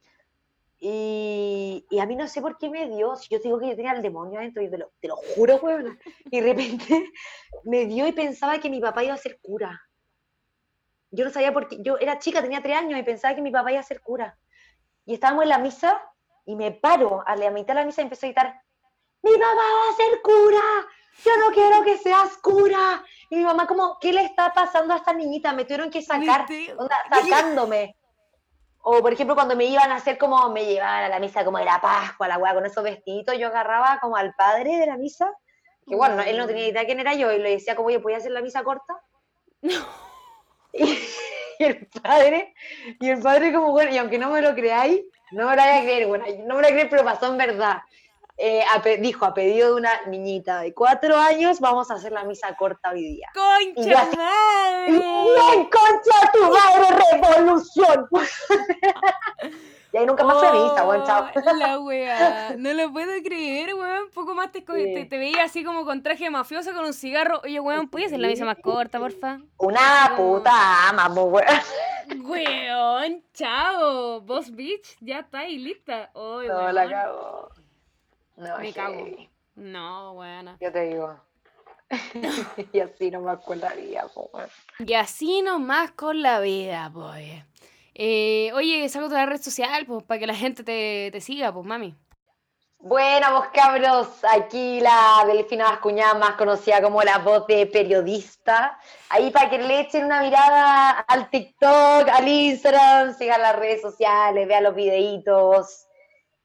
Y, 0.85 1.87
y 1.91 2.01
a 2.01 2.07
mí 2.07 2.17
no 2.17 2.27
sé 2.27 2.43
por 2.43 2.59
qué 2.59 2.69
me 2.69 2.89
dio, 2.89 3.15
si 3.15 3.29
yo 3.29 3.39
digo 3.39 3.61
que 3.61 3.69
yo 3.69 3.77
tenía 3.77 3.93
el 3.93 4.03
demonio 4.03 4.41
adentro, 4.41 4.65
y 4.65 4.69
te 4.69 4.79
lo, 4.79 4.91
te 5.01 5.07
lo 5.07 5.15
juro, 5.15 5.61
weón. 5.63 5.97
Y 6.29 6.41
de 6.41 6.47
repente 6.53 7.13
me 7.65 7.87
dio 7.87 8.05
y 8.09 8.11
pensaba 8.11 8.59
que 8.59 8.69
mi 8.69 8.81
papá 8.81 9.05
iba 9.05 9.15
a 9.15 9.17
ser 9.19 9.39
cura. 9.41 9.81
Yo 11.13 11.25
no 11.25 11.31
sabía 11.31 11.53
por 11.53 11.69
qué, 11.69 11.81
yo 11.83 11.99
era 11.99 12.19
chica, 12.19 12.43
tenía 12.43 12.61
tres 12.63 12.79
años 12.79 12.99
y 12.99 13.05
pensaba 13.05 13.37
que 13.37 13.43
mi 13.43 13.53
papá 13.53 13.71
iba 13.71 13.79
a 13.81 13.85
ser 13.85 14.01
cura. 14.01 14.37
Y 15.07 15.15
estábamos 15.15 15.45
en 15.45 15.51
la 15.51 15.59
misa 15.59 16.03
y 16.45 16.57
me 16.57 16.73
paro 16.73 17.23
a 17.29 17.37
la 17.37 17.53
mitad 17.53 17.75
de 17.75 17.81
la 17.81 17.87
misa 17.87 18.01
y 18.01 18.05
empecé 18.05 18.27
a 18.27 18.31
gritar, 18.31 18.61
mi 19.23 19.33
papá 19.35 19.55
va 19.55 19.93
a 19.93 19.97
ser 19.97 20.21
cura, 20.21 20.63
yo 21.25 21.37
no 21.37 21.55
quiero 21.55 21.85
que 21.85 21.97
seas 21.99 22.39
cura. 22.39 23.05
Y 23.31 23.37
mi 23.37 23.45
mamá 23.45 23.69
como, 23.69 24.01
¿qué 24.01 24.13
le 24.13 24.25
está 24.25 24.53
pasando 24.53 24.95
a 24.95 24.97
esta 24.97 25.13
niñita? 25.13 25.53
Me 25.53 25.65
tuvieron 25.65 25.91
que 25.93 26.03
sacar, 26.03 26.45
onda, 26.77 26.97
sacándome. 27.09 27.95
O 28.83 29.01
por 29.01 29.13
ejemplo, 29.13 29.35
cuando 29.35 29.57
me 29.57 29.65
iban 29.65 29.91
a 29.91 29.97
hacer 29.97 30.19
como, 30.19 30.49
me 30.51 30.65
llevaban 30.65 31.05
a 31.05 31.09
la 31.09 31.21
misa 31.21 31.45
como 31.45 31.59
de 31.59 31.65
la 31.65 31.81
Pascua, 31.81 32.29
la 32.29 32.39
weá, 32.39 32.55
con 32.55 32.67
esos 32.67 32.83
vestiditos, 32.83 33.39
yo 33.39 33.49
agarraba 33.49 33.99
como 34.01 34.17
al 34.17 34.35
padre 34.35 34.77
de 34.77 34.87
la 34.87 34.97
misa, 34.97 35.33
que 35.87 35.95
bueno, 35.95 36.21
él 36.23 36.37
no 36.37 36.47
tenía 36.47 36.69
idea 36.69 36.85
quién 36.85 37.01
era 37.01 37.15
yo, 37.15 37.33
y 37.33 37.39
le 37.39 37.51
decía 37.51 37.77
como, 37.77 37.89
oye, 37.89 38.01
¿podía 38.01 38.19
hacer 38.19 38.33
la 38.33 38.43
misa 38.43 38.63
corta? 38.63 39.01
Y, 40.75 40.85
y 41.59 41.65
el 41.65 41.87
padre, 42.03 42.55
y 42.99 43.11
el 43.11 43.21
padre 43.21 43.53
como, 43.53 43.71
bueno, 43.73 43.93
y 43.93 43.99
aunque 43.99 44.19
no 44.19 44.31
me 44.31 44.41
lo 44.41 44.55
creáis, 44.55 45.03
no 45.33 45.47
me 45.49 45.57
lo 45.57 45.63
vaya 45.63 45.79
a 45.79 45.83
creer, 45.83 46.07
bueno, 46.07 46.25
no 46.27 46.33
me 46.33 46.47
lo 46.47 46.55
voy 46.55 46.65
a 46.65 46.71
creer, 46.71 46.89
pero 46.91 47.05
pasó 47.05 47.27
en 47.27 47.39
verdad. 47.39 47.83
Eh, 48.39 48.63
a 48.75 48.81
dijo, 48.99 49.25
a 49.27 49.35
pedido 49.35 49.69
de 49.69 49.75
una 49.81 49.91
niñita 50.07 50.61
de 50.61 50.73
cuatro 50.75 51.17
años, 51.17 51.61
vamos 51.61 51.91
a 51.91 51.95
hacer 51.95 52.13
la 52.13 52.25
misa 52.25 52.55
corta 52.57 52.91
hoy 52.91 53.03
día. 53.03 53.29
Y 53.35 53.75
¡Concha 53.75 54.01
así- 54.03 54.17
madre! 54.17 54.87
¡Bien, 54.91 55.69
concha 55.71 56.33
tu 56.33 56.41
madre, 56.51 56.97
revolución! 57.13 58.09
y 59.93 59.97
ahí 59.99 60.07
nunca 60.07 60.25
más 60.25 60.39
fue 60.39 60.49
a 60.49 60.53
misa, 60.53 60.83
buen 60.85 61.05
chao. 61.05 61.29
Oh, 61.35 61.57
La 61.57 61.79
wea, 61.81 62.55
no 62.57 62.73
lo 62.73 62.91
puedo 62.91 63.13
creer, 63.23 63.75
weón. 63.75 64.11
Poco 64.15 64.35
más 64.35 64.51
te, 64.51 64.65
co- 64.65 64.73
Sí. 64.75 64.95
te, 64.95 65.05
te 65.05 65.19
veía 65.19 65.45
así 65.45 65.63
como 65.63 65.85
con 65.85 66.03
traje 66.03 66.31
mafioso 66.31 66.73
con 66.73 66.87
un 66.87 66.95
cigarro. 66.95 67.41
Oye, 67.45 67.61
weón, 67.61 67.89
¿puedes 67.91 68.07
hacer 68.09 68.19
la 68.21 68.29
misa 68.29 68.47
más 68.47 68.57
corta, 68.63 68.99
porfa? 68.99 69.41
Una 69.59 70.15
puta 70.17 70.89
ama, 70.89 71.07
weón. 71.09 71.45
Weón, 72.25 73.23
chao. 73.35 74.21
Boss 74.23 74.51
Beach, 74.51 74.97
ya 75.01 75.21
está 75.21 75.41
ahí 75.41 75.59
lista. 75.59 76.11
Oy, 76.15 76.49
No, 76.49 76.57
weón. 76.57 76.75
la 76.75 76.89
cago. 76.89 77.49
No, 78.37 78.59
Me 78.59 78.73
cago. 78.73 79.07
No, 79.55 80.13
weona. 80.13 80.57
Yo 80.61 80.73
te 80.73 80.81
digo. 80.89 81.21
y 82.73 82.81
así 82.81 83.11
nomás 83.11 83.41
con 83.41 83.61
la 83.61 83.75
vida, 83.75 84.07
weón. 84.15 84.49
Y 84.79 84.95
así 84.95 85.43
nomás 85.43 85.93
con 85.93 86.23
la 86.23 86.41
vida, 86.41 86.91
pues. 86.93 87.45
Eh, 87.95 88.51
oye, 88.55 88.89
saco 88.89 89.09
toda 89.09 89.21
la 89.21 89.27
red 89.27 89.43
social, 89.43 89.85
pues, 89.85 90.03
para 90.05 90.19
que 90.19 90.27
la 90.27 90.35
gente 90.35 90.65
te, 90.65 91.11
te 91.13 91.21
siga, 91.21 91.53
pues, 91.53 91.67
mami. 91.67 91.95
Bueno, 92.85 93.35
vos 93.35 93.47
cabros, 93.55 94.09
aquí 94.29 94.81
la 94.81 95.25
Delfina 95.25 95.67
Bascuñán, 95.67 96.19
más 96.19 96.33
conocida 96.33 96.83
como 96.83 97.01
la 97.03 97.19
voz 97.19 97.47
de 97.47 97.67
periodista. 97.67 98.77
Ahí 99.09 99.31
para 99.31 99.49
que 99.51 99.59
le 99.59 99.81
echen 99.81 100.07
una 100.07 100.21
mirada 100.21 100.91
al 101.07 101.31
TikTok, 101.31 102.09
al 102.09 102.27
Instagram, 102.27 103.15
sigan 103.15 103.41
las 103.41 103.55
redes 103.55 103.83
sociales, 103.83 104.49
vean 104.49 104.65
los 104.65 104.75
videitos. 104.75 105.87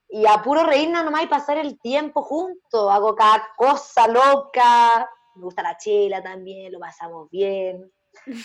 Y 0.09 0.25
a 0.25 0.41
puro 0.41 0.63
reírnos 0.63 1.03
nomás 1.03 1.23
y 1.23 1.27
pasar 1.27 1.57
el 1.57 1.79
tiempo 1.79 2.21
juntos. 2.21 2.91
Hago 2.91 3.15
cada 3.15 3.49
cosa 3.57 4.07
loca. 4.07 5.09
Me 5.35 5.43
gusta 5.43 5.61
la 5.61 5.77
chela 5.77 6.23
también, 6.23 6.71
lo 6.71 6.79
pasamos 6.79 7.29
bien. 7.29 7.91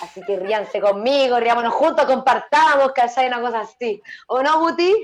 Así 0.03 0.21
que 0.23 0.39
ríanse 0.39 0.81
conmigo, 0.81 1.41
riámonos 1.41 1.73
juntos, 1.73 2.05
compartamos, 2.05 2.93
que 2.93 3.01
haya 3.01 3.27
una 3.27 3.41
cosa 3.41 3.61
así. 3.61 4.03
¿O 4.27 4.43
no, 4.43 4.61
Guti? 4.61 4.95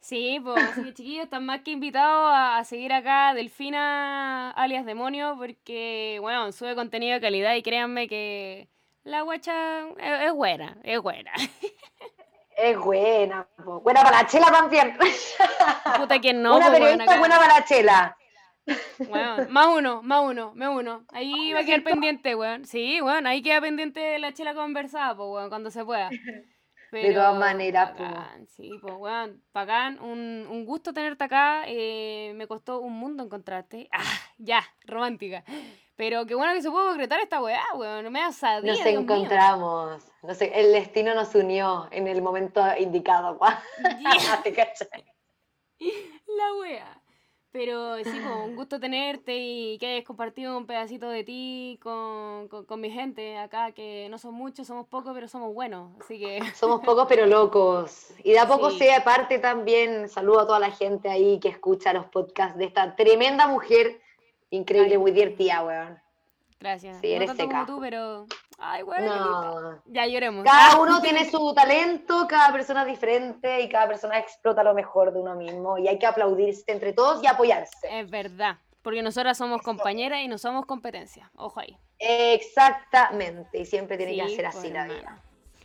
Sí, 0.00 0.38
pues, 0.42 0.62
así 0.62 0.82
que 0.84 0.92
chiquillos, 0.92 1.24
están 1.24 1.46
más 1.46 1.62
que 1.62 1.70
invitados 1.70 2.30
a, 2.34 2.62
seguir 2.64 2.92
acá 2.92 3.32
Delfina 3.32 4.50
alias 4.50 4.84
Demonio, 4.84 5.34
porque, 5.38 6.18
bueno, 6.20 6.52
sube 6.52 6.74
contenido 6.74 7.14
de 7.14 7.20
calidad 7.22 7.54
y 7.54 7.62
créanme 7.62 8.06
que 8.06 8.68
la 9.02 9.22
guacha 9.22 9.88
es 9.98 10.32
buena, 10.34 10.76
es 10.82 11.00
buena. 11.00 11.32
Es 12.56 12.78
buena, 12.78 13.46
po. 13.64 13.80
buena 13.80 14.02
para 14.02 14.22
la 14.22 14.26
chela 14.26 14.46
también. 14.50 14.96
Puta 15.96 16.20
que 16.20 16.32
no, 16.32 16.56
una 16.56 16.70
periodista 16.70 17.04
acá. 17.04 17.18
buena 17.18 17.36
para 17.38 17.58
la 17.58 17.64
chela. 17.64 18.16
Más 19.50 19.66
uno, 19.76 20.02
más 20.02 20.22
uno, 20.22 20.52
me 20.54 20.68
uno. 20.68 21.04
Ahí 21.12 21.52
va 21.52 21.60
a 21.60 21.64
quedar 21.64 21.82
pendiente, 21.82 22.34
weón. 22.34 22.64
Sí, 22.64 23.00
weón, 23.02 23.26
ahí 23.26 23.42
queda 23.42 23.60
pendiente 23.60 24.18
la 24.18 24.32
chela 24.32 24.54
conversada, 24.54 25.14
pues, 25.16 25.28
weón, 25.28 25.48
cuando 25.48 25.70
se 25.70 25.84
pueda. 25.84 26.10
De 26.92 27.12
todas 27.12 27.36
maneras, 27.36 27.90
bacán, 27.98 28.46
Sí, 28.46 28.70
pues, 28.80 28.94
weón, 28.96 29.42
bacán. 29.52 29.98
Un, 30.00 30.46
un 30.48 30.64
gusto 30.64 30.92
tenerte 30.92 31.24
acá. 31.24 31.64
eh, 31.66 32.32
me 32.36 32.46
costó 32.46 32.78
un 32.80 32.92
mundo 32.92 33.24
encontrarte. 33.24 33.88
Ah, 33.92 34.00
ya, 34.38 34.62
romántica. 34.86 35.42
Pero 35.96 36.26
qué 36.26 36.34
bueno 36.34 36.52
que 36.54 36.62
se 36.62 36.70
pudo 36.70 36.86
concretar 36.88 37.20
esta 37.20 37.40
weá, 37.40 37.62
weón. 37.76 38.04
No 38.04 38.10
me 38.10 38.32
sabía, 38.32 38.72
Nos 38.72 38.82
Dios 38.82 38.90
mío. 38.90 39.00
encontramos. 39.00 40.02
No 40.22 40.34
sé, 40.34 40.50
el 40.54 40.72
destino 40.72 41.14
nos 41.14 41.34
unió 41.34 41.86
en 41.92 42.08
el 42.08 42.20
momento 42.22 42.60
indicado. 42.78 43.38
Yeah. 44.00 44.42
¿Te? 44.42 44.54
La 46.26 46.54
wea. 46.60 47.00
Pero 47.52 47.98
sí, 48.02 48.20
po, 48.20 48.42
un 48.46 48.56
gusto 48.56 48.80
tenerte 48.80 49.36
y 49.36 49.78
que 49.78 49.86
hayas 49.86 50.04
compartido 50.04 50.58
un 50.58 50.66
pedacito 50.66 51.08
de 51.08 51.22
ti 51.22 51.78
con, 51.80 52.48
con, 52.48 52.64
con 52.64 52.80
mi 52.80 52.90
gente 52.90 53.38
acá, 53.38 53.70
que 53.70 54.08
no 54.10 54.18
son 54.18 54.34
muchos, 54.34 54.66
somos 54.66 54.88
pocos, 54.88 55.12
pero 55.14 55.28
somos 55.28 55.54
buenos. 55.54 55.92
Así 56.00 56.18
que 56.18 56.40
Somos 56.56 56.80
pocos 56.84 57.06
pero 57.08 57.26
locos. 57.26 58.08
Y 58.24 58.32
de 58.32 58.40
a 58.40 58.48
poco 58.48 58.70
Sí. 58.72 58.78
se 58.78 58.92
aparte 58.94 59.38
también, 59.38 60.08
saludo 60.08 60.40
a 60.40 60.46
toda 60.48 60.58
la 60.58 60.72
gente 60.72 61.08
ahí 61.08 61.38
que 61.38 61.48
escucha 61.48 61.92
los 61.92 62.06
podcasts 62.06 62.58
de 62.58 62.64
esta 62.64 62.96
tremenda 62.96 63.46
mujer 63.46 64.00
increíble, 64.56 64.98
muy 64.98 65.12
divertida, 65.12 65.62
weón. 65.64 65.98
gracias. 66.60 66.98
Sí, 67.00 67.12
eres 67.12 67.28
no 67.28 67.36
tanto 67.36 67.42
seca. 67.44 67.64
como 67.66 67.76
tú, 67.76 67.80
pero... 67.80 68.26
Ay, 68.58 68.82
weón. 68.84 69.04
No. 69.04 69.82
Ya 69.86 70.06
lloremos. 70.06 70.44
Cada 70.44 70.76
uno 70.80 71.00
tiene 71.02 71.28
su 71.28 71.52
talento, 71.54 72.26
cada 72.28 72.52
persona 72.52 72.82
es 72.82 72.88
diferente 72.88 73.60
y 73.62 73.68
cada 73.68 73.88
persona 73.88 74.18
explota 74.18 74.62
lo 74.62 74.74
mejor 74.74 75.12
de 75.12 75.20
uno 75.20 75.34
mismo 75.34 75.76
y 75.78 75.88
hay 75.88 75.98
que 75.98 76.06
aplaudirse 76.06 76.64
entre 76.68 76.92
todos 76.92 77.22
y 77.22 77.26
apoyarse. 77.26 77.88
Es 77.90 78.08
verdad. 78.08 78.56
Porque 78.82 79.02
nosotras 79.02 79.38
somos 79.38 79.62
compañeras 79.62 80.20
y 80.20 80.28
no 80.28 80.38
somos 80.38 80.66
competencia. 80.66 81.30
Ojo 81.36 81.58
ahí. 81.60 81.76
Exactamente, 81.98 83.58
y 83.58 83.64
siempre 83.64 83.96
tiene 83.96 84.14
que 84.16 84.28
Sí, 84.28 84.36
ser 84.36 84.44
pues, 84.44 84.56
así 84.56 84.70
la 84.70 84.84
vida. 84.84 85.18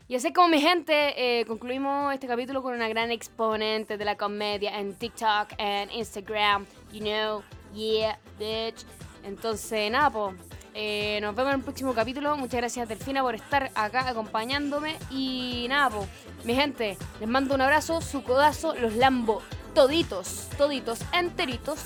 Y 0.07 0.15
así 0.15 0.33
como 0.33 0.47
mi 0.47 0.59
gente, 0.59 1.39
eh, 1.41 1.45
concluimos 1.45 2.13
este 2.13 2.27
capítulo 2.27 2.63
con 2.63 2.73
una 2.73 2.87
gran 2.89 3.11
exponente 3.11 3.97
de 3.97 4.05
la 4.05 4.15
comedia 4.17 4.79
en 4.79 4.95
TikTok, 4.95 5.49
en 5.59 5.91
Instagram, 5.91 6.65
you 6.91 7.01
know, 7.01 7.43
Yeah, 7.73 8.17
bitch. 8.37 8.85
Entonces, 9.23 9.91
nada, 9.91 10.09
pues. 10.09 10.35
Eh, 10.73 11.19
nos 11.21 11.35
vemos 11.35 11.53
en 11.53 11.59
el 11.59 11.63
próximo 11.63 11.93
capítulo. 11.93 12.37
Muchas 12.37 12.61
gracias, 12.61 12.87
Delfina, 12.87 13.21
por 13.21 13.35
estar 13.35 13.71
acá 13.75 14.07
acompañándome. 14.07 14.97
Y 15.11 15.65
nada, 15.67 15.89
po, 15.89 16.07
mi 16.45 16.55
gente, 16.55 16.97
les 17.19 17.27
mando 17.27 17.55
un 17.55 17.61
abrazo, 17.61 18.01
su 18.01 18.23
codazo, 18.23 18.75
los 18.75 18.95
lambo, 18.95 19.41
toditos, 19.73 20.47
toditos, 20.57 20.99
enteritos. 21.11 21.79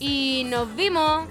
Y 0.00 0.44
nos 0.46 0.74
vimos. 0.74 1.28